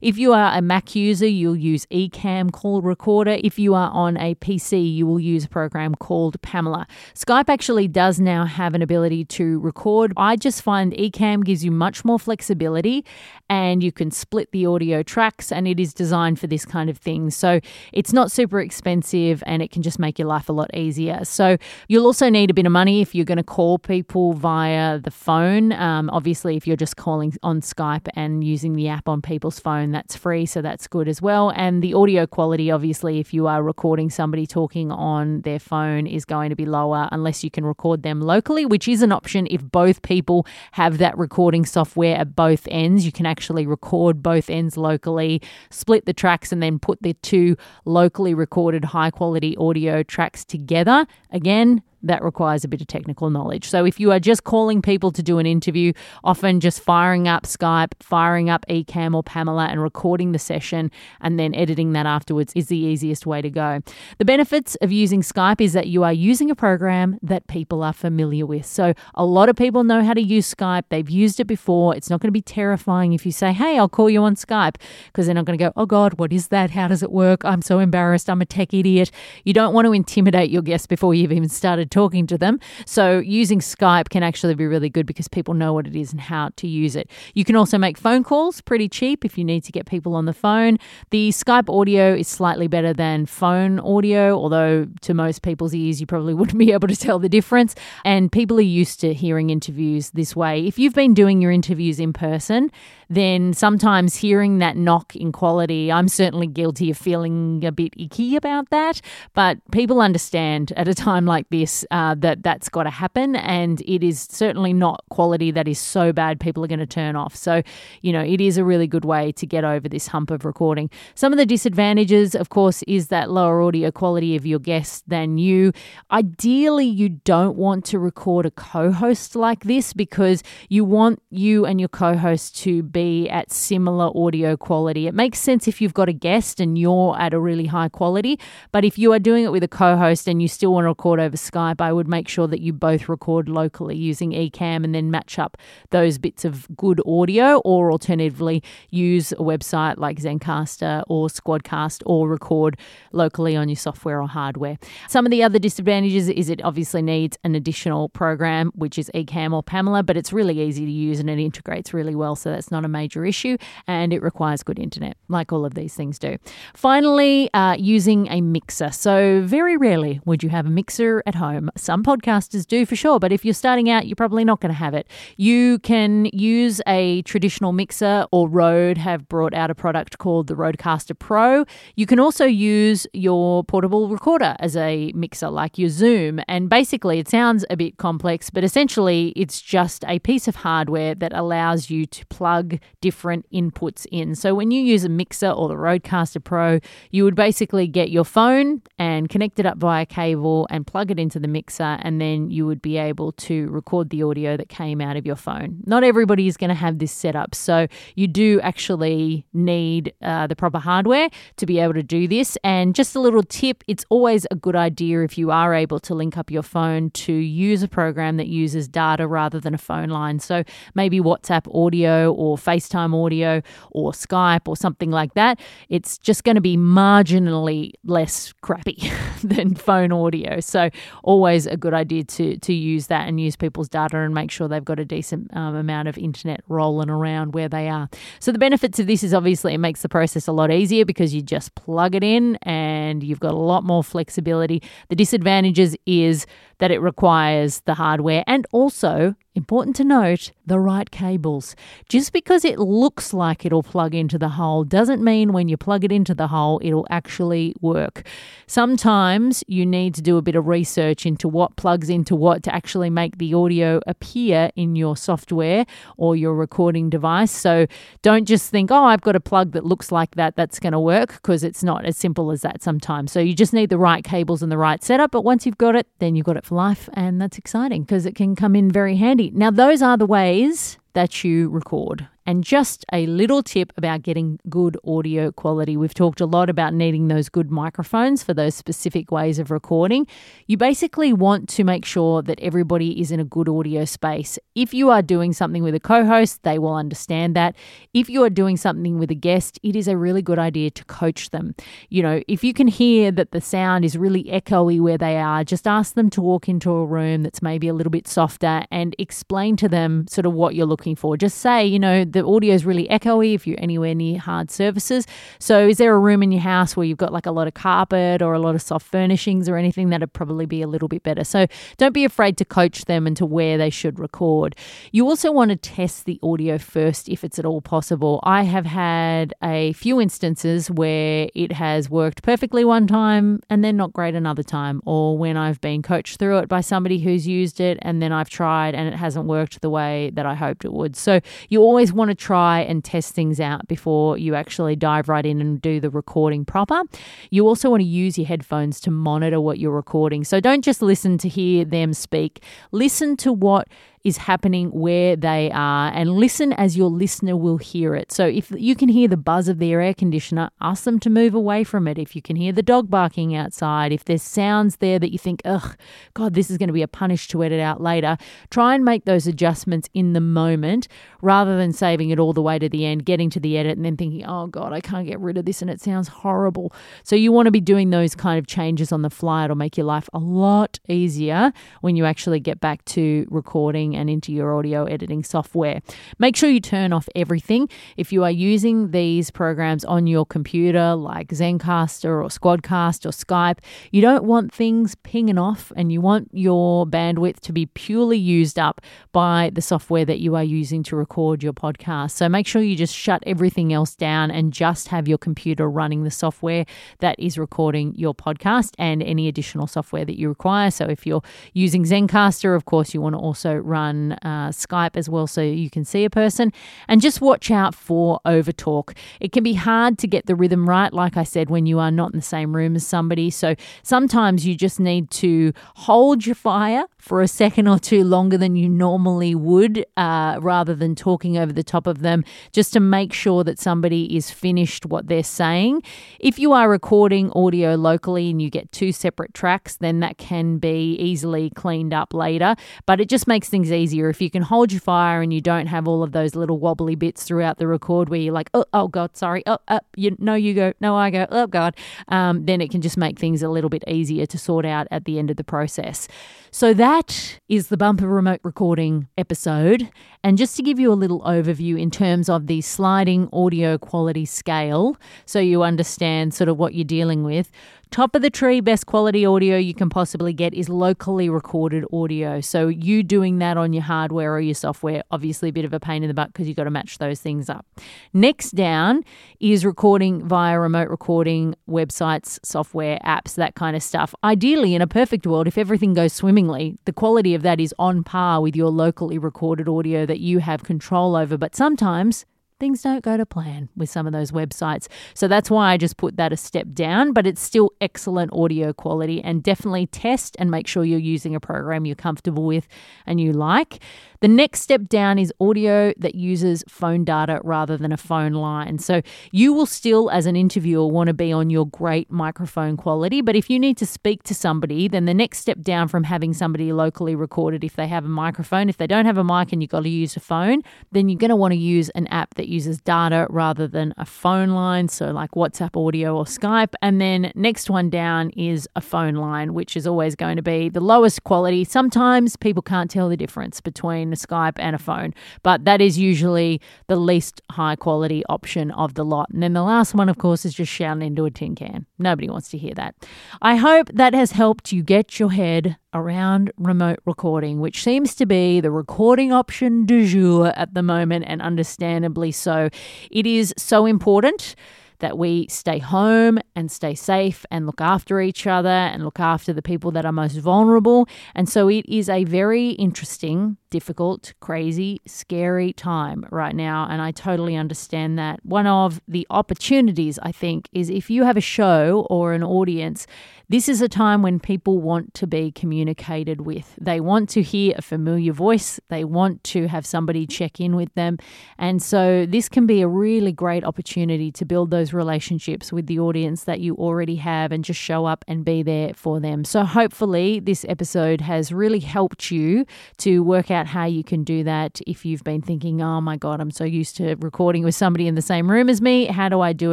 If 0.00 0.18
you 0.18 0.32
are 0.32 0.56
a 0.56 0.62
Mac 0.62 0.94
user, 0.94 1.26
you'll 1.26 1.56
use 1.56 1.86
Ecamm 1.86 2.50
Call 2.52 2.82
Recorder. 2.82 3.38
If 3.42 3.58
you 3.58 3.74
are 3.74 3.90
on 3.90 4.16
a 4.16 4.34
PC, 4.36 4.94
you 4.94 5.06
will 5.06 5.20
use 5.20 5.44
a 5.44 5.48
program 5.48 5.94
called 5.94 6.40
Pamela. 6.42 6.86
Skype 7.14 7.48
actually 7.48 7.88
does 7.88 8.18
now 8.20 8.44
have 8.44 8.74
an 8.74 8.82
ability 8.82 9.24
to 9.26 9.60
record. 9.60 10.12
I 10.16 10.36
just 10.36 10.62
find 10.62 10.92
Ecamm 10.92 11.44
gives 11.44 11.64
you 11.64 11.70
much 11.70 12.04
more 12.04 12.18
flexibility 12.18 13.04
and 13.48 13.82
you 13.82 13.92
can 13.92 14.10
split 14.10 14.50
the 14.52 14.66
audio 14.66 15.02
tracks, 15.02 15.50
and 15.50 15.66
it 15.66 15.80
is 15.80 15.94
designed 15.94 16.38
for 16.38 16.46
this 16.46 16.66
kind 16.66 16.90
of 16.90 16.98
thing. 16.98 17.30
So 17.30 17.60
it's 17.92 18.12
not 18.12 18.30
super 18.30 18.60
expensive 18.60 19.42
and 19.46 19.62
it 19.62 19.70
can 19.70 19.82
just 19.82 19.98
make 19.98 20.18
your 20.18 20.28
life 20.28 20.48
a 20.48 20.52
lot 20.52 20.74
easier. 20.74 21.24
So 21.24 21.56
you'll 21.88 22.04
also 22.04 22.28
need 22.28 22.50
a 22.50 22.54
bit 22.54 22.66
of 22.66 22.72
money 22.72 23.00
if 23.00 23.14
you're 23.14 23.24
going 23.24 23.38
to 23.38 23.42
call 23.42 23.78
people 23.78 24.34
via 24.34 24.98
the 24.98 25.10
phone. 25.10 25.72
Um, 25.72 26.10
obviously, 26.10 26.56
if 26.56 26.66
you're 26.66 26.76
just 26.76 26.96
calling 26.96 27.34
on 27.42 27.60
Skype 27.60 28.08
and 28.14 28.44
using 28.44 28.74
the 28.74 28.88
app 28.88 29.08
on 29.08 29.22
people's 29.28 29.60
phone, 29.60 29.92
that's 29.92 30.16
free. 30.16 30.46
So 30.46 30.62
that's 30.62 30.88
good 30.88 31.06
as 31.06 31.22
well. 31.22 31.52
And 31.54 31.82
the 31.82 31.94
audio 31.94 32.26
quality, 32.26 32.70
obviously, 32.70 33.20
if 33.20 33.32
you 33.32 33.46
are 33.46 33.62
recording 33.62 34.10
somebody 34.10 34.46
talking 34.46 34.90
on 34.90 35.42
their 35.42 35.58
phone, 35.58 36.06
is 36.06 36.24
going 36.24 36.48
to 36.50 36.56
be 36.56 36.66
lower 36.66 37.08
unless 37.12 37.44
you 37.44 37.50
can 37.50 37.64
record 37.64 38.02
them 38.02 38.20
locally, 38.20 38.64
which 38.64 38.88
is 38.88 39.02
an 39.02 39.12
option 39.12 39.46
if 39.50 39.62
both 39.62 40.02
people 40.02 40.46
have 40.72 40.98
that 40.98 41.16
recording 41.16 41.64
software 41.66 42.16
at 42.16 42.34
both 42.34 42.66
ends. 42.70 43.04
You 43.04 43.12
can 43.12 43.26
actually 43.26 43.66
record 43.66 44.22
both 44.22 44.48
ends 44.48 44.76
locally, 44.76 45.42
split 45.70 46.06
the 46.06 46.14
tracks, 46.14 46.50
and 46.50 46.62
then 46.62 46.78
put 46.78 47.02
the 47.02 47.12
two 47.14 47.56
locally 47.84 48.32
recorded 48.34 48.86
high 48.86 49.10
quality 49.10 49.56
audio 49.58 50.02
tracks 50.02 50.44
together. 50.44 51.06
Again, 51.30 51.82
that 52.02 52.22
requires 52.22 52.64
a 52.64 52.68
bit 52.68 52.80
of 52.80 52.86
technical 52.86 53.30
knowledge. 53.30 53.68
So 53.68 53.84
if 53.84 53.98
you 53.98 54.12
are 54.12 54.20
just 54.20 54.44
calling 54.44 54.82
people 54.82 55.10
to 55.12 55.22
do 55.22 55.38
an 55.38 55.46
interview, 55.46 55.92
often 56.22 56.60
just 56.60 56.80
firing 56.80 57.26
up 57.26 57.44
Skype, 57.44 57.92
firing 58.00 58.48
up 58.50 58.64
Ecamm 58.68 59.14
or 59.14 59.22
Pamela 59.22 59.66
and 59.66 59.82
recording 59.82 60.32
the 60.32 60.38
session 60.38 60.90
and 61.20 61.38
then 61.38 61.54
editing 61.54 61.92
that 61.92 62.06
afterwards 62.06 62.52
is 62.54 62.68
the 62.68 62.76
easiest 62.76 63.26
way 63.26 63.42
to 63.42 63.50
go. 63.50 63.80
The 64.18 64.24
benefits 64.24 64.76
of 64.76 64.92
using 64.92 65.22
Skype 65.22 65.60
is 65.60 65.72
that 65.72 65.88
you 65.88 66.04
are 66.04 66.12
using 66.12 66.50
a 66.50 66.54
program 66.54 67.18
that 67.22 67.46
people 67.48 67.82
are 67.82 67.92
familiar 67.92 68.46
with. 68.46 68.66
So 68.66 68.94
a 69.14 69.24
lot 69.24 69.48
of 69.48 69.56
people 69.56 69.84
know 69.84 70.04
how 70.04 70.14
to 70.14 70.22
use 70.22 70.52
Skype. 70.52 70.84
They've 70.88 71.10
used 71.10 71.40
it 71.40 71.46
before. 71.46 71.96
It's 71.96 72.10
not 72.10 72.20
going 72.20 72.28
to 72.28 72.32
be 72.32 72.42
terrifying 72.42 73.12
if 73.12 73.26
you 73.26 73.32
say, 73.32 73.52
"Hey, 73.52 73.78
I'll 73.78 73.88
call 73.88 74.08
you 74.08 74.22
on 74.22 74.36
Skype," 74.36 74.76
because 75.06 75.26
they're 75.26 75.34
not 75.34 75.44
going 75.44 75.58
to 75.58 75.64
go, 75.64 75.72
"Oh 75.76 75.86
god, 75.86 76.18
what 76.18 76.32
is 76.32 76.48
that? 76.48 76.70
How 76.70 76.88
does 76.88 77.02
it 77.02 77.10
work? 77.10 77.44
I'm 77.44 77.62
so 77.62 77.78
embarrassed. 77.78 78.30
I'm 78.30 78.40
a 78.40 78.46
tech 78.46 78.72
idiot." 78.72 79.10
You 79.44 79.52
don't 79.52 79.74
want 79.74 79.86
to 79.86 79.92
intimidate 79.92 80.50
your 80.50 80.62
guests 80.62 80.86
before 80.86 81.14
you've 81.14 81.32
even 81.32 81.48
started 81.48 81.87
talking 81.88 82.26
to 82.26 82.38
them. 82.38 82.60
So 82.86 83.18
using 83.18 83.60
Skype 83.60 84.08
can 84.08 84.22
actually 84.22 84.54
be 84.54 84.66
really 84.66 84.88
good 84.88 85.06
because 85.06 85.28
people 85.28 85.54
know 85.54 85.72
what 85.72 85.86
it 85.86 85.96
is 85.96 86.12
and 86.12 86.20
how 86.20 86.50
to 86.56 86.66
use 86.66 86.96
it. 86.96 87.10
You 87.34 87.44
can 87.44 87.56
also 87.56 87.78
make 87.78 87.98
phone 87.98 88.24
calls 88.24 88.60
pretty 88.60 88.88
cheap 88.88 89.24
if 89.24 89.36
you 89.36 89.44
need 89.44 89.64
to 89.64 89.72
get 89.72 89.86
people 89.86 90.14
on 90.14 90.24
the 90.24 90.32
phone. 90.32 90.78
The 91.10 91.30
Skype 91.30 91.68
audio 91.68 92.14
is 92.14 92.28
slightly 92.28 92.68
better 92.68 92.92
than 92.92 93.26
phone 93.26 93.80
audio, 93.80 94.34
although 94.34 94.86
to 95.02 95.14
most 95.14 95.42
people's 95.42 95.74
ears, 95.74 96.00
you 96.00 96.06
probably 96.06 96.34
wouldn't 96.38 96.58
be 96.58 96.72
able 96.72 96.88
to 96.88 96.96
tell 96.96 97.18
the 97.18 97.28
difference. 97.28 97.74
And 98.04 98.30
people 98.30 98.58
are 98.58 98.62
used 98.62 99.00
to 99.00 99.14
hearing 99.14 99.50
interviews 99.50 100.10
this 100.10 100.36
way. 100.36 100.66
If 100.66 100.78
you've 100.78 100.94
been 100.94 101.14
doing 101.14 101.40
your 101.40 101.52
interviews 101.52 101.98
in 102.00 102.12
person, 102.12 102.70
then 103.10 103.54
sometimes 103.54 104.16
hearing 104.16 104.58
that 104.58 104.76
knock 104.76 105.16
in 105.16 105.32
quality, 105.32 105.90
I'm 105.90 106.08
certainly 106.08 106.46
guilty 106.46 106.90
of 106.90 106.98
feeling 106.98 107.64
a 107.64 107.72
bit 107.72 107.94
icky 107.96 108.36
about 108.36 108.70
that. 108.70 109.00
But 109.34 109.58
people 109.70 110.00
understand 110.00 110.72
at 110.76 110.88
a 110.88 110.94
time 110.94 111.24
like 111.24 111.48
this 111.50 111.77
uh, 111.90 112.14
that 112.18 112.42
that's 112.42 112.68
got 112.68 112.84
to 112.84 112.90
happen. 112.90 113.36
And 113.36 113.80
it 113.82 114.02
is 114.02 114.26
certainly 114.30 114.72
not 114.72 115.04
quality 115.10 115.50
that 115.52 115.68
is 115.68 115.78
so 115.78 116.12
bad 116.12 116.40
people 116.40 116.64
are 116.64 116.68
going 116.68 116.78
to 116.78 116.86
turn 116.86 117.16
off. 117.16 117.34
So, 117.34 117.62
you 118.02 118.12
know, 118.12 118.22
it 118.22 118.40
is 118.40 118.56
a 118.56 118.64
really 118.64 118.86
good 118.86 119.04
way 119.04 119.32
to 119.32 119.46
get 119.46 119.64
over 119.64 119.88
this 119.88 120.08
hump 120.08 120.30
of 120.30 120.44
recording. 120.44 120.90
Some 121.14 121.32
of 121.32 121.38
the 121.38 121.46
disadvantages, 121.46 122.34
of 122.34 122.48
course, 122.48 122.82
is 122.84 123.08
that 123.08 123.30
lower 123.30 123.62
audio 123.62 123.90
quality 123.90 124.36
of 124.36 124.46
your 124.46 124.58
guest 124.58 125.04
than 125.06 125.38
you. 125.38 125.72
Ideally, 126.10 126.86
you 126.86 127.08
don't 127.08 127.56
want 127.56 127.84
to 127.86 127.98
record 127.98 128.46
a 128.46 128.50
co 128.50 128.92
host 128.92 129.36
like 129.36 129.64
this 129.64 129.92
because 129.92 130.42
you 130.68 130.84
want 130.84 131.22
you 131.30 131.66
and 131.66 131.80
your 131.80 131.88
co 131.88 132.16
host 132.16 132.56
to 132.58 132.82
be 132.82 133.28
at 133.28 133.50
similar 133.50 134.10
audio 134.16 134.56
quality. 134.56 135.06
It 135.06 135.14
makes 135.14 135.38
sense 135.38 135.68
if 135.68 135.80
you've 135.80 135.94
got 135.94 136.08
a 136.08 136.12
guest 136.12 136.60
and 136.60 136.78
you're 136.78 137.18
at 137.18 137.34
a 137.34 137.40
really 137.40 137.66
high 137.66 137.88
quality, 137.88 138.38
but 138.72 138.84
if 138.84 138.98
you 138.98 139.12
are 139.12 139.18
doing 139.18 139.44
it 139.44 139.52
with 139.52 139.62
a 139.62 139.68
co 139.68 139.96
host 139.96 140.28
and 140.28 140.40
you 140.40 140.48
still 140.48 140.72
want 140.72 140.84
to 140.84 140.88
record 140.88 141.20
over 141.20 141.36
Skype, 141.36 141.67
I 141.78 141.92
would 141.92 142.08
make 142.08 142.28
sure 142.28 142.46
that 142.46 142.60
you 142.60 142.72
both 142.72 143.08
record 143.08 143.48
locally 143.48 143.96
using 143.96 144.32
Ecamm 144.32 144.84
and 144.84 144.94
then 144.94 145.10
match 145.10 145.38
up 145.38 145.56
those 145.90 146.18
bits 146.18 146.44
of 146.44 146.66
good 146.76 147.00
audio, 147.06 147.58
or 147.58 147.92
alternatively, 147.92 148.62
use 148.90 149.32
a 149.32 149.36
website 149.36 149.98
like 149.98 150.18
Zencastr 150.18 151.04
or 151.08 151.28
Squadcast 151.28 152.02
or 152.06 152.28
record 152.28 152.76
locally 153.12 153.56
on 153.56 153.68
your 153.68 153.76
software 153.76 154.22
or 154.22 154.28
hardware. 154.28 154.78
Some 155.08 155.26
of 155.26 155.30
the 155.30 155.42
other 155.42 155.58
disadvantages 155.58 156.28
is 156.28 156.48
it 156.48 156.62
obviously 156.64 157.02
needs 157.02 157.38
an 157.44 157.54
additional 157.54 158.08
program, 158.08 158.70
which 158.74 158.98
is 158.98 159.10
Ecamm 159.14 159.52
or 159.52 159.62
Pamela, 159.62 160.02
but 160.02 160.16
it's 160.16 160.32
really 160.32 160.60
easy 160.60 160.84
to 160.84 160.90
use 160.90 161.20
and 161.20 161.28
it 161.28 161.38
integrates 161.38 161.92
really 161.92 162.14
well, 162.14 162.36
so 162.36 162.50
that's 162.50 162.70
not 162.70 162.84
a 162.84 162.88
major 162.88 163.24
issue. 163.24 163.56
And 163.86 164.12
it 164.12 164.22
requires 164.22 164.62
good 164.62 164.78
internet, 164.78 165.16
like 165.28 165.52
all 165.52 165.64
of 165.64 165.74
these 165.74 165.94
things 165.94 166.18
do. 166.18 166.38
Finally, 166.74 167.50
uh, 167.54 167.76
using 167.78 168.28
a 168.28 168.40
mixer. 168.40 168.90
So, 168.90 169.42
very 169.44 169.76
rarely 169.76 170.20
would 170.24 170.42
you 170.42 170.48
have 170.50 170.66
a 170.66 170.70
mixer 170.70 171.22
at 171.26 171.34
home. 171.34 171.57
Some 171.76 172.02
podcasters 172.02 172.66
do 172.66 172.86
for 172.86 172.96
sure, 172.96 173.18
but 173.18 173.32
if 173.32 173.44
you're 173.44 173.54
starting 173.54 173.90
out, 173.90 174.06
you're 174.06 174.16
probably 174.16 174.44
not 174.44 174.60
going 174.60 174.70
to 174.70 174.78
have 174.78 174.94
it. 174.94 175.06
You 175.36 175.78
can 175.80 176.26
use 176.26 176.80
a 176.86 177.22
traditional 177.22 177.72
mixer, 177.72 178.26
or 178.30 178.48
Rode 178.48 178.98
have 178.98 179.28
brought 179.28 179.54
out 179.54 179.70
a 179.70 179.74
product 179.74 180.18
called 180.18 180.46
the 180.46 180.54
Rodecaster 180.54 181.18
Pro. 181.18 181.64
You 181.96 182.06
can 182.06 182.18
also 182.18 182.44
use 182.44 183.06
your 183.12 183.64
portable 183.64 184.08
recorder 184.08 184.56
as 184.60 184.76
a 184.76 185.12
mixer, 185.14 185.48
like 185.48 185.78
your 185.78 185.88
Zoom. 185.88 186.40
And 186.48 186.68
basically, 186.68 187.18
it 187.18 187.28
sounds 187.28 187.64
a 187.70 187.76
bit 187.76 187.96
complex, 187.96 188.50
but 188.50 188.64
essentially, 188.64 189.32
it's 189.36 189.60
just 189.60 190.04
a 190.06 190.18
piece 190.18 190.48
of 190.48 190.56
hardware 190.56 191.14
that 191.14 191.32
allows 191.32 191.90
you 191.90 192.06
to 192.06 192.26
plug 192.26 192.78
different 193.00 193.46
inputs 193.52 194.06
in. 194.10 194.34
So 194.34 194.54
when 194.54 194.70
you 194.70 194.82
use 194.82 195.04
a 195.04 195.08
mixer 195.08 195.50
or 195.50 195.68
the 195.68 195.74
Rodecaster 195.74 196.42
Pro, 196.42 196.80
you 197.10 197.24
would 197.24 197.34
basically 197.34 197.86
get 197.86 198.10
your 198.10 198.24
phone 198.24 198.82
and 198.98 199.28
connect 199.28 199.58
it 199.58 199.66
up 199.66 199.78
via 199.78 200.06
cable 200.06 200.66
and 200.70 200.86
plug 200.86 201.10
it 201.10 201.18
into 201.18 201.38
the 201.38 201.47
mixer, 201.52 201.98
and 202.02 202.20
then 202.20 202.50
you 202.50 202.66
would 202.66 202.80
be 202.80 202.96
able 202.96 203.32
to 203.32 203.68
record 203.70 204.10
the 204.10 204.22
audio 204.22 204.56
that 204.56 204.68
came 204.68 205.00
out 205.00 205.16
of 205.16 205.26
your 205.26 205.36
phone. 205.36 205.82
Not 205.86 206.04
everybody 206.04 206.46
is 206.46 206.56
going 206.56 206.68
to 206.68 206.74
have 206.74 206.98
this 206.98 207.12
set 207.12 207.34
up, 207.34 207.54
so 207.54 207.86
you 208.14 208.28
do 208.28 208.60
actually 208.60 209.46
need 209.52 210.12
uh, 210.22 210.46
the 210.46 210.56
proper 210.56 210.78
hardware 210.78 211.28
to 211.56 211.66
be 211.66 211.78
able 211.78 211.94
to 211.94 212.02
do 212.02 212.28
this. 212.28 212.56
And 212.62 212.94
just 212.94 213.16
a 213.16 213.20
little 213.20 213.42
tip 213.42 213.84
it's 213.88 214.04
always 214.10 214.46
a 214.50 214.54
good 214.54 214.76
idea 214.76 215.22
if 215.22 215.38
you 215.38 215.50
are 215.50 215.74
able 215.74 215.98
to 216.00 216.14
link 216.14 216.36
up 216.36 216.50
your 216.50 216.62
phone 216.62 217.10
to 217.10 217.32
use 217.32 217.82
a 217.82 217.88
program 217.88 218.36
that 218.36 218.46
uses 218.46 218.86
data 218.86 219.26
rather 219.26 219.58
than 219.58 219.74
a 219.74 219.78
phone 219.78 220.10
line. 220.10 220.38
So 220.38 220.62
maybe 220.94 221.20
WhatsApp 221.20 221.74
audio 221.74 222.32
or 222.32 222.56
FaceTime 222.56 223.14
audio 223.14 223.62
or 223.90 224.12
Skype 224.12 224.68
or 224.68 224.76
something 224.76 225.10
like 225.10 225.34
that. 225.34 225.58
It's 225.88 226.18
just 226.18 226.44
going 226.44 226.56
to 226.56 226.60
be 226.60 226.76
marginally 226.76 227.92
less 228.04 228.52
crappy 228.60 229.10
than 229.42 229.74
phone 229.74 230.12
audio. 230.12 230.60
So 230.60 230.90
always 231.22 231.37
a 231.46 231.76
good 231.76 231.94
idea 231.94 232.24
to 232.24 232.56
to 232.58 232.72
use 232.72 233.06
that 233.08 233.28
and 233.28 233.40
use 233.40 233.56
people's 233.56 233.88
data 233.88 234.18
and 234.18 234.34
make 234.34 234.50
sure 234.50 234.68
they've 234.68 234.84
got 234.84 234.98
a 234.98 235.04
decent 235.04 235.54
um, 235.56 235.74
amount 235.74 236.08
of 236.08 236.18
internet 236.18 236.62
rolling 236.68 237.10
around 237.10 237.54
where 237.54 237.68
they 237.68 237.88
are. 237.88 238.08
So 238.40 238.52
the 238.52 238.58
benefits 238.58 238.98
of 238.98 239.06
this 239.06 239.22
is 239.22 239.34
obviously 239.34 239.74
it 239.74 239.78
makes 239.78 240.02
the 240.02 240.08
process 240.08 240.46
a 240.46 240.52
lot 240.52 240.70
easier 240.70 241.04
because 241.04 241.34
you 241.34 241.42
just 241.42 241.74
plug 241.74 242.14
it 242.14 242.24
in 242.24 242.56
and 242.62 243.22
you've 243.22 243.40
got 243.40 243.52
a 243.52 243.58
lot 243.58 243.84
more 243.84 244.02
flexibility. 244.02 244.82
The 245.08 245.16
disadvantages 245.16 245.96
is 246.06 246.46
that 246.78 246.90
it 246.90 247.00
requires 247.00 247.80
the 247.86 247.94
hardware 247.94 248.44
and 248.46 248.66
also 248.72 249.34
Important 249.58 249.96
to 249.96 250.04
note 250.04 250.52
the 250.66 250.78
right 250.78 251.10
cables. 251.10 251.74
Just 252.08 252.32
because 252.32 252.64
it 252.64 252.78
looks 252.78 253.34
like 253.34 253.66
it'll 253.66 253.82
plug 253.82 254.14
into 254.14 254.38
the 254.38 254.50
hole 254.50 254.84
doesn't 254.84 255.20
mean 255.20 255.52
when 255.52 255.68
you 255.68 255.76
plug 255.76 256.04
it 256.04 256.12
into 256.12 256.32
the 256.32 256.46
hole 256.46 256.80
it'll 256.80 257.08
actually 257.10 257.74
work. 257.80 258.24
Sometimes 258.68 259.64
you 259.66 259.84
need 259.84 260.14
to 260.14 260.22
do 260.22 260.36
a 260.36 260.42
bit 260.42 260.54
of 260.54 260.68
research 260.68 261.26
into 261.26 261.48
what 261.48 261.74
plugs 261.74 262.08
into 262.08 262.36
what 262.36 262.62
to 262.62 262.72
actually 262.72 263.10
make 263.10 263.38
the 263.38 263.52
audio 263.52 264.00
appear 264.06 264.70
in 264.76 264.94
your 264.94 265.16
software 265.16 265.86
or 266.16 266.36
your 266.36 266.54
recording 266.54 267.10
device. 267.10 267.50
So 267.50 267.88
don't 268.22 268.44
just 268.44 268.70
think, 268.70 268.92
oh, 268.92 269.06
I've 269.06 269.22
got 269.22 269.34
a 269.34 269.40
plug 269.40 269.72
that 269.72 269.84
looks 269.84 270.12
like 270.12 270.36
that, 270.36 270.54
that's 270.54 270.78
going 270.78 270.92
to 270.92 271.00
work, 271.00 271.32
because 271.32 271.64
it's 271.64 271.82
not 271.82 272.04
as 272.04 272.16
simple 272.16 272.52
as 272.52 272.62
that 272.62 272.80
sometimes. 272.80 273.32
So 273.32 273.40
you 273.40 273.54
just 273.54 273.72
need 273.72 273.90
the 273.90 273.98
right 273.98 274.22
cables 274.22 274.62
and 274.62 274.70
the 274.70 274.78
right 274.78 275.02
setup. 275.02 275.32
But 275.32 275.42
once 275.42 275.66
you've 275.66 275.78
got 275.78 275.96
it, 275.96 276.06
then 276.20 276.36
you've 276.36 276.46
got 276.46 276.56
it 276.56 276.64
life. 276.70 277.08
And 277.14 277.40
that's 277.40 277.58
exciting 277.58 278.02
because 278.02 278.26
it 278.26 278.34
can 278.34 278.56
come 278.56 278.76
in 278.76 278.90
very 278.90 279.16
handy. 279.16 279.50
Now, 279.54 279.70
those 279.70 280.02
are 280.02 280.16
the 280.16 280.26
ways 280.26 280.98
that 281.14 281.44
you 281.44 281.68
record. 281.68 282.28
And 282.48 282.64
just 282.64 283.04
a 283.12 283.26
little 283.26 283.62
tip 283.62 283.92
about 283.98 284.22
getting 284.22 284.58
good 284.70 284.96
audio 285.06 285.52
quality. 285.52 285.98
We've 285.98 286.14
talked 286.14 286.40
a 286.40 286.46
lot 286.46 286.70
about 286.70 286.94
needing 286.94 287.28
those 287.28 287.50
good 287.50 287.70
microphones 287.70 288.42
for 288.42 288.54
those 288.54 288.74
specific 288.74 289.30
ways 289.30 289.58
of 289.58 289.70
recording. 289.70 290.26
You 290.66 290.78
basically 290.78 291.34
want 291.34 291.68
to 291.68 291.84
make 291.84 292.06
sure 292.06 292.40
that 292.40 292.58
everybody 292.60 293.20
is 293.20 293.30
in 293.30 293.38
a 293.38 293.44
good 293.44 293.68
audio 293.68 294.06
space. 294.06 294.58
If 294.74 294.94
you 294.94 295.10
are 295.10 295.20
doing 295.20 295.52
something 295.52 295.82
with 295.82 295.94
a 295.94 296.00
co 296.00 296.24
host, 296.24 296.62
they 296.62 296.78
will 296.78 296.94
understand 296.94 297.54
that. 297.54 297.76
If 298.14 298.30
you 298.30 298.42
are 298.44 298.48
doing 298.48 298.78
something 298.78 299.18
with 299.18 299.30
a 299.30 299.34
guest, 299.34 299.78
it 299.82 299.94
is 299.94 300.08
a 300.08 300.16
really 300.16 300.40
good 300.40 300.58
idea 300.58 300.90
to 300.92 301.04
coach 301.04 301.50
them. 301.50 301.74
You 302.08 302.22
know, 302.22 302.42
if 302.48 302.64
you 302.64 302.72
can 302.72 302.88
hear 302.88 303.30
that 303.30 303.50
the 303.50 303.60
sound 303.60 304.06
is 304.06 304.16
really 304.16 304.44
echoey 304.44 305.02
where 305.02 305.18
they 305.18 305.36
are, 305.36 305.64
just 305.64 305.86
ask 305.86 306.14
them 306.14 306.30
to 306.30 306.40
walk 306.40 306.66
into 306.66 306.92
a 306.92 307.04
room 307.04 307.42
that's 307.42 307.60
maybe 307.60 307.88
a 307.88 307.92
little 307.92 308.10
bit 308.10 308.26
softer 308.26 308.86
and 308.90 309.14
explain 309.18 309.76
to 309.76 309.88
them 309.90 310.26
sort 310.28 310.46
of 310.46 310.54
what 310.54 310.74
you're 310.74 310.86
looking 310.86 311.14
for. 311.14 311.36
Just 311.36 311.58
say, 311.58 311.84
you 311.84 311.98
know, 311.98 312.24
audio 312.46 312.74
is 312.74 312.84
really 312.84 313.06
echoey 313.08 313.54
if 313.54 313.66
you're 313.66 313.80
anywhere 313.80 314.14
near 314.14 314.38
hard 314.38 314.70
surfaces. 314.70 315.26
So, 315.58 315.88
is 315.88 315.98
there 315.98 316.14
a 316.14 316.18
room 316.18 316.42
in 316.42 316.52
your 316.52 316.60
house 316.60 316.96
where 316.96 317.06
you've 317.06 317.18
got 317.18 317.32
like 317.32 317.46
a 317.46 317.50
lot 317.50 317.66
of 317.66 317.74
carpet 317.74 318.42
or 318.42 318.52
a 318.54 318.58
lot 318.58 318.74
of 318.74 318.82
soft 318.82 319.06
furnishings 319.06 319.68
or 319.68 319.76
anything 319.76 320.10
that'd 320.10 320.32
probably 320.32 320.66
be 320.66 320.82
a 320.82 320.86
little 320.86 321.08
bit 321.08 321.22
better? 321.22 321.44
So, 321.44 321.66
don't 321.96 322.12
be 322.12 322.24
afraid 322.24 322.56
to 322.58 322.64
coach 322.64 323.04
them 323.04 323.26
into 323.26 323.46
where 323.46 323.78
they 323.78 323.90
should 323.90 324.18
record. 324.18 324.76
You 325.12 325.26
also 325.26 325.50
want 325.52 325.70
to 325.70 325.76
test 325.76 326.24
the 326.24 326.38
audio 326.42 326.78
first 326.78 327.28
if 327.28 327.44
it's 327.44 327.58
at 327.58 327.64
all 327.64 327.80
possible. 327.80 328.40
I 328.42 328.62
have 328.62 328.86
had 328.86 329.54
a 329.62 329.92
few 329.94 330.20
instances 330.20 330.90
where 330.90 331.48
it 331.54 331.72
has 331.72 332.10
worked 332.10 332.42
perfectly 332.42 332.84
one 332.84 333.06
time 333.06 333.60
and 333.70 333.84
then 333.84 333.96
not 333.96 334.12
great 334.12 334.34
another 334.34 334.62
time, 334.62 335.02
or 335.06 335.36
when 335.38 335.56
I've 335.56 335.80
been 335.80 336.02
coached 336.02 336.38
through 336.38 336.58
it 336.58 336.68
by 336.68 336.80
somebody 336.80 337.18
who's 337.18 337.46
used 337.46 337.80
it 337.80 337.98
and 338.02 338.22
then 338.22 338.32
I've 338.32 338.50
tried 338.50 338.94
and 338.94 339.08
it 339.08 339.14
hasn't 339.14 339.46
worked 339.46 339.80
the 339.80 339.90
way 339.90 340.30
that 340.34 340.46
I 340.46 340.54
hoped 340.54 340.84
it 340.84 340.92
would. 340.92 341.16
So, 341.16 341.40
you 341.68 341.80
always 341.80 342.12
want 342.12 342.27
to 342.30 342.34
try 342.34 342.58
try 342.58 342.80
and 342.80 343.04
test 343.04 343.34
things 343.34 343.60
out 343.60 343.86
before 343.88 344.36
you 344.36 344.54
actually 344.54 344.96
dive 344.96 345.28
right 345.28 345.46
in 345.46 345.60
and 345.60 345.80
do 345.80 346.00
the 346.00 346.10
recording 346.10 346.64
proper. 346.64 347.02
You 347.50 347.66
also 347.66 347.90
want 347.90 348.00
to 348.00 348.06
use 348.06 348.36
your 348.36 348.46
headphones 348.46 349.00
to 349.00 349.10
monitor 349.10 349.60
what 349.60 349.78
you're 349.78 349.92
recording. 349.92 350.44
So 350.44 350.60
don't 350.60 350.84
just 350.84 351.00
listen 351.00 351.38
to 351.38 351.48
hear 351.48 351.84
them 351.84 352.12
speak, 352.12 352.62
listen 352.90 353.36
to 353.38 353.52
what 353.52 353.88
is 354.28 354.36
happening 354.36 354.90
where 354.90 355.34
they 355.34 355.70
are 355.72 356.12
and 356.12 356.30
listen 356.30 356.72
as 356.74 356.96
your 356.96 357.10
listener 357.10 357.56
will 357.56 357.78
hear 357.78 358.14
it. 358.14 358.30
So 358.30 358.46
if 358.46 358.70
you 358.70 358.94
can 358.94 359.08
hear 359.08 359.26
the 359.26 359.36
buzz 359.36 359.68
of 359.68 359.78
their 359.78 360.00
air 360.00 360.14
conditioner, 360.14 360.70
ask 360.80 361.04
them 361.04 361.18
to 361.20 361.30
move 361.30 361.54
away 361.54 361.82
from 361.82 362.06
it. 362.06 362.18
If 362.18 362.36
you 362.36 362.42
can 362.42 362.54
hear 362.54 362.72
the 362.72 362.82
dog 362.82 363.10
barking 363.10 363.56
outside, 363.56 364.12
if 364.12 364.24
there's 364.24 364.42
sounds 364.42 364.96
there 364.96 365.18
that 365.18 365.32
you 365.32 365.38
think, 365.38 365.62
ugh, 365.64 365.96
God, 366.34 366.54
this 366.54 366.70
is 366.70 366.78
going 366.78 366.88
to 366.88 366.92
be 366.92 367.02
a 367.02 367.08
punish 367.08 367.48
to 367.48 367.64
edit 367.64 367.80
out 367.80 368.00
later, 368.00 368.36
try 368.70 368.94
and 368.94 369.04
make 369.04 369.24
those 369.24 369.46
adjustments 369.46 370.08
in 370.14 370.34
the 370.34 370.40
moment 370.40 371.08
rather 371.42 371.76
than 371.76 371.92
saving 371.92 372.30
it 372.30 372.38
all 372.38 372.52
the 372.52 372.62
way 372.62 372.78
to 372.78 372.88
the 372.88 373.06
end, 373.06 373.24
getting 373.24 373.50
to 373.50 373.60
the 373.60 373.78
edit 373.78 373.96
and 373.96 374.04
then 374.04 374.16
thinking, 374.16 374.44
oh 374.44 374.66
God, 374.66 374.92
I 374.92 375.00
can't 375.00 375.26
get 375.26 375.40
rid 375.40 375.56
of 375.56 375.64
this 375.64 375.80
and 375.82 375.90
it 375.90 376.00
sounds 376.00 376.28
horrible. 376.28 376.92
So 377.24 377.34
you 377.34 377.50
want 377.50 377.66
to 377.66 377.72
be 377.72 377.80
doing 377.80 378.10
those 378.10 378.34
kind 378.34 378.58
of 378.58 378.66
changes 378.66 379.10
on 379.10 379.22
the 379.22 379.30
fly. 379.30 379.64
It'll 379.64 379.76
make 379.76 379.96
your 379.96 380.06
life 380.06 380.28
a 380.32 380.38
lot 380.38 381.00
easier 381.08 381.72
when 382.02 382.14
you 382.14 382.26
actually 382.26 382.60
get 382.60 382.80
back 382.80 383.04
to 383.06 383.46
recording 383.48 384.14
and 384.18 384.28
into 384.28 384.52
your 384.52 384.76
audio 384.76 385.04
editing 385.04 385.42
software. 385.44 386.02
Make 386.38 386.56
sure 386.56 386.68
you 386.68 386.80
turn 386.80 387.12
off 387.12 387.28
everything. 387.34 387.88
If 388.16 388.32
you 388.32 388.44
are 388.44 388.50
using 388.50 389.12
these 389.12 389.50
programs 389.50 390.04
on 390.04 390.26
your 390.26 390.44
computer, 390.44 391.14
like 391.14 391.48
Zencastr 391.48 392.42
or 392.42 392.48
Squadcast 392.48 393.24
or 393.24 393.30
Skype, 393.30 393.78
you 394.10 394.20
don't 394.20 394.44
want 394.44 394.72
things 394.72 395.14
pinging 395.22 395.58
off 395.58 395.92
and 395.96 396.12
you 396.12 396.20
want 396.20 396.48
your 396.52 397.06
bandwidth 397.06 397.60
to 397.60 397.72
be 397.72 397.86
purely 397.86 398.38
used 398.38 398.78
up 398.78 399.00
by 399.32 399.70
the 399.72 399.82
software 399.82 400.24
that 400.24 400.40
you 400.40 400.56
are 400.56 400.64
using 400.64 401.02
to 401.04 401.16
record 401.16 401.62
your 401.62 401.72
podcast. 401.72 402.32
So 402.32 402.48
make 402.48 402.66
sure 402.66 402.82
you 402.82 402.96
just 402.96 403.14
shut 403.14 403.42
everything 403.46 403.92
else 403.92 404.14
down 404.16 404.50
and 404.50 404.72
just 404.72 405.08
have 405.08 405.28
your 405.28 405.38
computer 405.38 405.88
running 405.88 406.24
the 406.24 406.30
software 406.30 406.84
that 407.20 407.36
is 407.38 407.56
recording 407.56 408.14
your 408.16 408.34
podcast 408.34 408.94
and 408.98 409.22
any 409.22 409.48
additional 409.48 409.86
software 409.86 410.24
that 410.24 410.38
you 410.38 410.48
require. 410.48 410.90
So 410.90 411.04
if 411.06 411.26
you're 411.26 411.42
using 411.72 412.04
Zencastr, 412.04 412.74
of 412.74 412.84
course, 412.84 413.14
you 413.14 413.20
want 413.20 413.34
to 413.34 413.38
also 413.38 413.74
run 413.74 414.07
run 414.08 414.32
uh, 414.42 414.68
Skype 414.70 415.16
as 415.16 415.28
well 415.28 415.46
so 415.46 415.60
you 415.60 415.90
can 415.90 416.04
see 416.04 416.24
a 416.24 416.30
person. 416.30 416.72
And 417.06 417.20
just 417.20 417.40
watch 417.40 417.70
out 417.70 417.94
for 417.94 418.40
overtalk. 418.46 419.16
It 419.40 419.52
can 419.52 419.62
be 419.62 419.74
hard 419.74 420.18
to 420.18 420.26
get 420.26 420.46
the 420.46 420.54
rhythm 420.54 420.88
right, 420.88 421.12
like 421.12 421.36
I 421.36 421.44
said, 421.44 421.70
when 421.70 421.86
you 421.86 421.98
are 421.98 422.10
not 422.10 422.32
in 422.32 422.38
the 422.38 422.44
same 422.44 422.74
room 422.74 422.96
as 422.96 423.06
somebody. 423.06 423.50
So 423.50 423.74
sometimes 424.02 424.66
you 424.66 424.74
just 424.74 424.98
need 425.00 425.30
to 425.42 425.72
hold 425.94 426.46
your 426.46 426.54
fire 426.54 427.04
for 427.18 427.42
a 427.42 427.48
second 427.48 427.88
or 427.88 427.98
two 427.98 428.24
longer 428.24 428.56
than 428.56 428.76
you 428.76 428.88
normally 428.88 429.54
would, 429.54 430.04
uh, 430.16 430.58
rather 430.60 430.94
than 430.94 431.14
talking 431.14 431.58
over 431.58 431.72
the 431.72 431.82
top 431.82 432.06
of 432.06 432.20
them, 432.20 432.44
just 432.72 432.92
to 432.92 433.00
make 433.00 433.32
sure 433.32 433.64
that 433.64 433.78
somebody 433.78 434.36
is 434.36 434.50
finished 434.50 435.04
what 435.06 435.28
they're 435.28 435.42
saying. 435.42 436.02
If 436.40 436.58
you 436.58 436.72
are 436.72 436.88
recording 436.88 437.50
audio 437.54 437.94
locally 437.96 438.50
and 438.50 438.62
you 438.62 438.70
get 438.70 438.90
two 438.92 439.12
separate 439.12 439.52
tracks, 439.52 439.96
then 439.96 440.20
that 440.20 440.38
can 440.38 440.78
be 440.78 441.14
easily 441.16 441.70
cleaned 441.70 442.14
up 442.14 442.32
later. 442.32 442.76
But 443.06 443.20
it 443.20 443.28
just 443.28 443.46
makes 443.46 443.68
things 443.68 443.87
easier 443.92 444.28
if 444.28 444.40
you 444.40 444.50
can 444.50 444.62
hold 444.62 444.92
your 444.92 445.00
fire 445.00 445.42
and 445.42 445.52
you 445.52 445.60
don't 445.60 445.86
have 445.86 446.08
all 446.08 446.22
of 446.22 446.32
those 446.32 446.54
little 446.54 446.78
wobbly 446.78 447.14
bits 447.14 447.44
throughout 447.44 447.78
the 447.78 447.86
record 447.86 448.28
where 448.28 448.40
you're 448.40 448.52
like, 448.52 448.70
oh, 448.74 448.84
oh 448.92 449.08
God, 449.08 449.36
sorry, 449.36 449.62
oh, 449.66 449.78
oh, 449.88 450.00
you, 450.16 450.36
no, 450.38 450.54
you 450.54 450.74
go, 450.74 450.92
no, 451.00 451.16
I 451.16 451.30
go, 451.30 451.46
oh 451.50 451.66
God. 451.66 451.96
Um, 452.28 452.64
then 452.66 452.80
it 452.80 452.90
can 452.90 453.00
just 453.00 453.16
make 453.16 453.38
things 453.38 453.62
a 453.62 453.68
little 453.68 453.90
bit 453.90 454.04
easier 454.06 454.46
to 454.46 454.58
sort 454.58 454.84
out 454.84 455.06
at 455.10 455.24
the 455.24 455.38
end 455.38 455.50
of 455.50 455.56
the 455.56 455.64
process. 455.64 456.28
So 456.70 456.92
that 456.94 457.58
is 457.68 457.88
the 457.88 457.96
bumper 457.96 458.28
remote 458.28 458.60
recording 458.62 459.28
episode. 459.38 460.10
And 460.44 460.58
just 460.58 460.76
to 460.76 460.82
give 460.82 460.98
you 460.98 461.12
a 461.12 461.14
little 461.14 461.40
overview 461.42 462.00
in 462.00 462.10
terms 462.10 462.48
of 462.48 462.66
the 462.66 462.80
sliding 462.80 463.48
audio 463.52 463.98
quality 463.98 464.44
scale, 464.44 465.16
so 465.46 465.58
you 465.58 465.82
understand 465.82 466.54
sort 466.54 466.68
of 466.68 466.78
what 466.78 466.94
you're 466.94 467.04
dealing 467.04 467.42
with, 467.42 467.70
Top 468.10 468.34
of 468.34 468.40
the 468.40 468.48
tree, 468.48 468.80
best 468.80 469.04
quality 469.04 469.44
audio 469.44 469.76
you 469.76 469.92
can 469.92 470.08
possibly 470.08 470.54
get 470.54 470.72
is 470.72 470.88
locally 470.88 471.50
recorded 471.50 472.04
audio. 472.10 472.60
So, 472.62 472.88
you 472.88 473.22
doing 473.22 473.58
that 473.58 473.76
on 473.76 473.92
your 473.92 474.02
hardware 474.02 474.54
or 474.54 474.60
your 474.60 474.74
software, 474.74 475.22
obviously 475.30 475.68
a 475.68 475.72
bit 475.72 475.84
of 475.84 475.92
a 475.92 476.00
pain 476.00 476.22
in 476.22 476.28
the 476.28 476.34
butt 476.34 476.48
because 476.48 476.66
you've 476.66 476.76
got 476.76 476.84
to 476.84 476.90
match 476.90 477.18
those 477.18 477.38
things 477.40 477.68
up. 477.68 477.86
Next 478.32 478.70
down 478.70 479.24
is 479.60 479.84
recording 479.84 480.42
via 480.46 480.80
remote 480.80 481.10
recording 481.10 481.74
websites, 481.88 482.58
software, 482.64 483.18
apps, 483.24 483.56
that 483.56 483.74
kind 483.74 483.94
of 483.94 484.02
stuff. 484.02 484.34
Ideally, 484.42 484.94
in 484.94 485.02
a 485.02 485.06
perfect 485.06 485.46
world, 485.46 485.66
if 485.66 485.76
everything 485.76 486.14
goes 486.14 486.32
swimmingly, 486.32 486.96
the 487.04 487.12
quality 487.12 487.54
of 487.54 487.60
that 487.62 487.78
is 487.78 487.94
on 487.98 488.24
par 488.24 488.62
with 488.62 488.74
your 488.74 488.90
locally 488.90 489.36
recorded 489.36 489.86
audio 489.86 490.24
that 490.24 490.40
you 490.40 490.60
have 490.60 490.82
control 490.82 491.36
over. 491.36 491.58
But 491.58 491.76
sometimes 491.76 492.46
things 492.80 493.02
don't 493.02 493.24
go 493.24 493.36
to 493.36 493.44
plan 493.44 493.88
with 493.96 494.08
some 494.08 494.26
of 494.26 494.32
those 494.32 494.52
websites. 494.52 495.08
So 495.34 495.48
that's 495.48 495.70
why 495.70 495.92
I 495.92 495.96
just 495.96 496.16
put 496.16 496.36
that 496.36 496.52
a 496.52 496.56
step 496.56 496.86
down, 496.92 497.32
but 497.32 497.46
it's 497.46 497.60
still 497.60 497.92
excellent 498.00 498.52
audio 498.52 498.92
quality 498.92 499.42
and 499.42 499.62
definitely 499.62 500.06
test 500.06 500.56
and 500.58 500.70
make 500.70 500.86
sure 500.86 501.04
you're 501.04 501.18
using 501.18 501.54
a 501.54 501.60
program 501.60 502.06
you're 502.06 502.16
comfortable 502.16 502.64
with 502.64 502.86
and 503.26 503.40
you 503.40 503.52
like. 503.52 504.00
The 504.40 504.48
next 504.48 504.82
step 504.82 505.08
down 505.08 505.38
is 505.38 505.52
audio 505.60 506.12
that 506.16 506.36
uses 506.36 506.84
phone 506.88 507.24
data 507.24 507.60
rather 507.64 507.96
than 507.96 508.12
a 508.12 508.16
phone 508.16 508.52
line. 508.52 508.98
So 508.98 509.20
you 509.50 509.72
will 509.72 509.86
still, 509.86 510.30
as 510.30 510.46
an 510.46 510.54
interviewer, 510.54 511.08
want 511.08 511.26
to 511.26 511.34
be 511.34 511.52
on 511.52 511.70
your 511.70 511.86
great 511.86 512.30
microphone 512.30 512.96
quality. 512.96 513.40
But 513.40 513.56
if 513.56 513.68
you 513.68 513.80
need 513.80 513.96
to 513.96 514.06
speak 514.06 514.44
to 514.44 514.54
somebody, 514.54 515.08
then 515.08 515.24
the 515.24 515.34
next 515.34 515.58
step 515.58 515.80
down 515.80 516.06
from 516.06 516.22
having 516.22 516.54
somebody 516.54 516.92
locally 516.92 517.34
recorded, 517.34 517.82
if 517.82 517.96
they 517.96 518.06
have 518.06 518.24
a 518.24 518.28
microphone, 518.28 518.88
if 518.88 518.96
they 518.96 519.08
don't 519.08 519.26
have 519.26 519.38
a 519.38 519.44
mic 519.44 519.72
and 519.72 519.82
you've 519.82 519.90
got 519.90 520.02
to 520.02 520.08
use 520.08 520.36
a 520.36 520.40
phone, 520.40 520.82
then 521.10 521.28
you're 521.28 521.38
going 521.38 521.48
to 521.48 521.56
want 521.56 521.72
to 521.72 521.78
use 521.78 522.08
an 522.10 522.28
app 522.28 522.54
that 522.54 522.67
uses 522.68 523.00
data 523.00 523.46
rather 523.50 523.88
than 523.88 524.14
a 524.16 524.24
phone 524.24 524.70
line. 524.70 525.08
So 525.08 525.30
like 525.30 525.52
WhatsApp 525.52 525.96
audio 525.96 526.36
or 526.36 526.44
Skype. 526.44 526.94
And 527.02 527.20
then 527.20 527.52
next 527.54 527.90
one 527.90 528.10
down 528.10 528.50
is 528.50 528.88
a 528.96 529.00
phone 529.00 529.34
line, 529.34 529.74
which 529.74 529.96
is 529.96 530.06
always 530.06 530.34
going 530.34 530.56
to 530.56 530.62
be 530.62 530.88
the 530.88 531.00
lowest 531.00 531.44
quality. 531.44 531.84
Sometimes 531.84 532.56
people 532.56 532.82
can't 532.82 533.10
tell 533.10 533.28
the 533.28 533.36
difference 533.36 533.80
between 533.80 534.32
a 534.32 534.36
Skype 534.36 534.76
and 534.76 534.94
a 534.94 534.98
phone, 534.98 535.34
but 535.62 535.84
that 535.84 536.00
is 536.00 536.18
usually 536.18 536.80
the 537.06 537.16
least 537.16 537.60
high 537.70 537.96
quality 537.96 538.44
option 538.48 538.90
of 538.92 539.14
the 539.14 539.24
lot. 539.24 539.50
And 539.50 539.62
then 539.62 539.72
the 539.72 539.82
last 539.82 540.14
one, 540.14 540.28
of 540.28 540.38
course, 540.38 540.64
is 540.64 540.74
just 540.74 540.92
shouting 540.92 541.22
into 541.22 541.44
a 541.44 541.50
tin 541.50 541.74
can. 541.74 542.06
Nobody 542.18 542.48
wants 542.48 542.68
to 542.70 542.78
hear 542.78 542.94
that. 542.94 543.14
I 543.62 543.76
hope 543.76 544.10
that 544.12 544.34
has 544.34 544.52
helped 544.52 544.92
you 544.92 545.02
get 545.02 545.38
your 545.38 545.52
head 545.52 545.96
around 546.14 546.72
remote 546.76 547.20
recording, 547.26 547.80
which 547.80 548.02
seems 548.02 548.34
to 548.36 548.46
be 548.46 548.80
the 548.80 548.90
recording 548.90 549.52
option 549.52 550.06
du 550.06 550.26
jour 550.26 550.72
at 550.76 550.94
the 550.94 551.02
moment, 551.02 551.44
and 551.48 551.60
understandably 551.60 552.52
so. 552.52 552.88
It 553.30 553.46
is 553.46 553.74
so 553.76 554.06
important 554.06 554.74
that 555.20 555.36
we 555.36 555.66
stay 555.68 555.98
home 555.98 556.58
and 556.76 556.90
stay 556.90 557.14
safe 557.14 557.66
and 557.70 557.86
look 557.86 558.00
after 558.00 558.40
each 558.40 558.66
other 558.66 558.88
and 558.88 559.24
look 559.24 559.40
after 559.40 559.72
the 559.72 559.82
people 559.82 560.10
that 560.12 560.24
are 560.24 560.32
most 560.32 560.56
vulnerable. 560.56 561.28
And 561.54 561.68
so 561.68 561.88
it 561.88 562.06
is 562.08 562.28
a 562.28 562.44
very 562.44 562.90
interesting, 562.90 563.76
difficult, 563.90 564.52
crazy, 564.60 565.20
scary 565.26 565.92
time 565.92 566.46
right 566.50 566.74
now. 566.74 567.06
And 567.08 567.20
I 567.22 567.30
totally 567.30 567.76
understand 567.76 568.38
that. 568.38 568.64
One 568.64 568.86
of 568.86 569.20
the 569.28 569.46
opportunities, 569.50 570.38
I 570.42 570.52
think, 570.52 570.88
is 570.92 571.10
if 571.10 571.30
you 571.30 571.44
have 571.44 571.56
a 571.56 571.62
show 571.62 572.26
or 572.30 572.52
an 572.52 572.62
audience 572.62 573.26
this 573.70 573.86
is 573.86 574.00
a 574.00 574.08
time 574.08 574.40
when 574.40 574.60
people 574.60 574.98
want 574.98 575.34
to 575.34 575.46
be 575.46 575.70
communicated 575.70 576.62
with. 576.62 576.94
They 576.98 577.20
want 577.20 577.50
to 577.50 577.60
hear 577.60 577.92
a 577.98 578.00
familiar 578.00 578.50
voice, 578.50 578.98
they 579.08 579.24
want 579.24 579.62
to 579.64 579.88
have 579.88 580.06
somebody 580.06 580.46
check 580.46 580.80
in 580.80 580.96
with 580.96 581.12
them. 581.12 581.36
And 581.76 582.02
so, 582.02 582.46
this 582.46 582.70
can 582.70 582.86
be 582.86 583.02
a 583.02 583.08
really 583.08 583.52
great 583.52 583.84
opportunity 583.84 584.50
to 584.52 584.64
build 584.64 584.90
those 584.90 585.12
relationships 585.12 585.92
with 585.92 586.06
the 586.06 586.18
audience 586.18 586.64
that 586.64 586.80
you 586.80 586.94
already 586.94 587.36
have 587.36 587.70
and 587.70 587.84
just 587.84 588.00
show 588.00 588.24
up 588.24 588.42
and 588.48 588.64
be 588.64 588.82
there 588.82 589.12
for 589.12 589.38
them. 589.38 589.66
So, 589.66 589.84
hopefully, 589.84 590.60
this 590.60 590.86
episode 590.88 591.42
has 591.42 591.70
really 591.70 592.00
helped 592.00 592.50
you 592.50 592.86
to 593.18 593.42
work 593.42 593.70
out 593.78 593.86
how 593.86 594.04
you 594.04 594.24
can 594.24 594.44
do 594.44 594.64
that. 594.64 595.00
If 595.06 595.24
you've 595.24 595.44
been 595.44 595.62
thinking, 595.62 596.02
oh 596.02 596.20
my 596.20 596.36
God, 596.36 596.60
I'm 596.60 596.70
so 596.70 596.84
used 596.84 597.16
to 597.16 597.36
recording 597.36 597.84
with 597.84 597.94
somebody 597.94 598.26
in 598.26 598.34
the 598.34 598.42
same 598.42 598.70
room 598.70 598.88
as 598.88 599.00
me, 599.00 599.26
how 599.26 599.48
do 599.48 599.60
I 599.60 599.72
do 599.72 599.92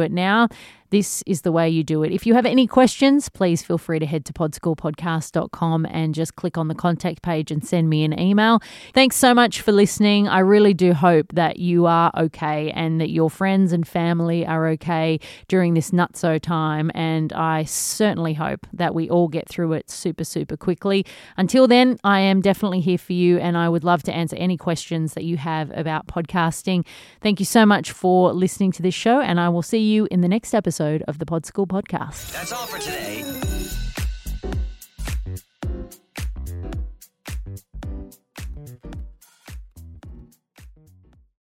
it 0.00 0.12
now? 0.12 0.48
This 0.90 1.22
is 1.26 1.42
the 1.42 1.52
way 1.52 1.68
you 1.68 1.82
do 1.82 2.02
it. 2.02 2.12
If 2.12 2.26
you 2.26 2.34
have 2.34 2.46
any 2.46 2.66
questions, 2.66 3.28
please 3.28 3.62
feel 3.62 3.78
free 3.78 3.98
to 3.98 4.06
head 4.06 4.24
to 4.26 4.32
podschoolpodcast.com 4.32 5.86
and 5.86 6.14
just 6.14 6.36
click 6.36 6.56
on 6.56 6.68
the 6.68 6.74
contact 6.74 7.22
page 7.22 7.50
and 7.50 7.66
send 7.66 7.90
me 7.90 8.04
an 8.04 8.18
email. 8.18 8.60
Thanks 8.94 9.16
so 9.16 9.34
much 9.34 9.60
for 9.60 9.72
listening. 9.72 10.28
I 10.28 10.40
really 10.40 10.74
do 10.74 10.92
hope 10.92 11.32
that 11.32 11.58
you 11.58 11.86
are 11.86 12.10
okay 12.16 12.70
and 12.70 13.00
that 13.00 13.10
your 13.10 13.30
friends 13.30 13.72
and 13.72 13.86
family 13.86 14.46
are 14.46 14.68
okay 14.68 15.18
during 15.48 15.74
this 15.74 15.90
nutso 15.90 16.40
time. 16.40 16.90
And 16.94 17.32
I 17.32 17.64
certainly 17.64 18.34
hope 18.34 18.66
that 18.72 18.94
we 18.94 19.10
all 19.10 19.28
get 19.28 19.48
through 19.48 19.72
it 19.72 19.90
super, 19.90 20.24
super 20.24 20.56
quickly. 20.56 21.04
Until 21.36 21.66
then, 21.66 21.98
I 22.04 22.20
am 22.20 22.40
definitely 22.40 22.80
here 22.80 22.98
for 22.98 23.12
you 23.12 23.38
and 23.38 23.56
I 23.56 23.68
would 23.68 23.84
love 23.84 24.02
to 24.04 24.12
answer 24.12 24.36
any 24.36 24.56
questions 24.56 25.14
that 25.14 25.24
you 25.24 25.36
have 25.36 25.70
about 25.76 26.06
podcasting. 26.06 26.86
Thank 27.20 27.40
you 27.40 27.46
so 27.46 27.66
much 27.66 27.90
for 27.90 28.32
listening 28.32 28.72
to 28.72 28.82
this 28.82 28.94
show, 28.94 29.20
and 29.20 29.40
I 29.40 29.48
will 29.48 29.62
see 29.62 29.78
you 29.78 30.06
in 30.10 30.20
the 30.20 30.28
next 30.28 30.54
episode 30.54 30.75
episode 30.76 31.02
of 31.08 31.18
the 31.18 31.24
Pod 31.24 31.46
School 31.46 31.66
Podcast. 31.66 32.32
That's 32.32 32.52
all 32.52 32.66
for 32.66 32.78
today. 32.78 33.45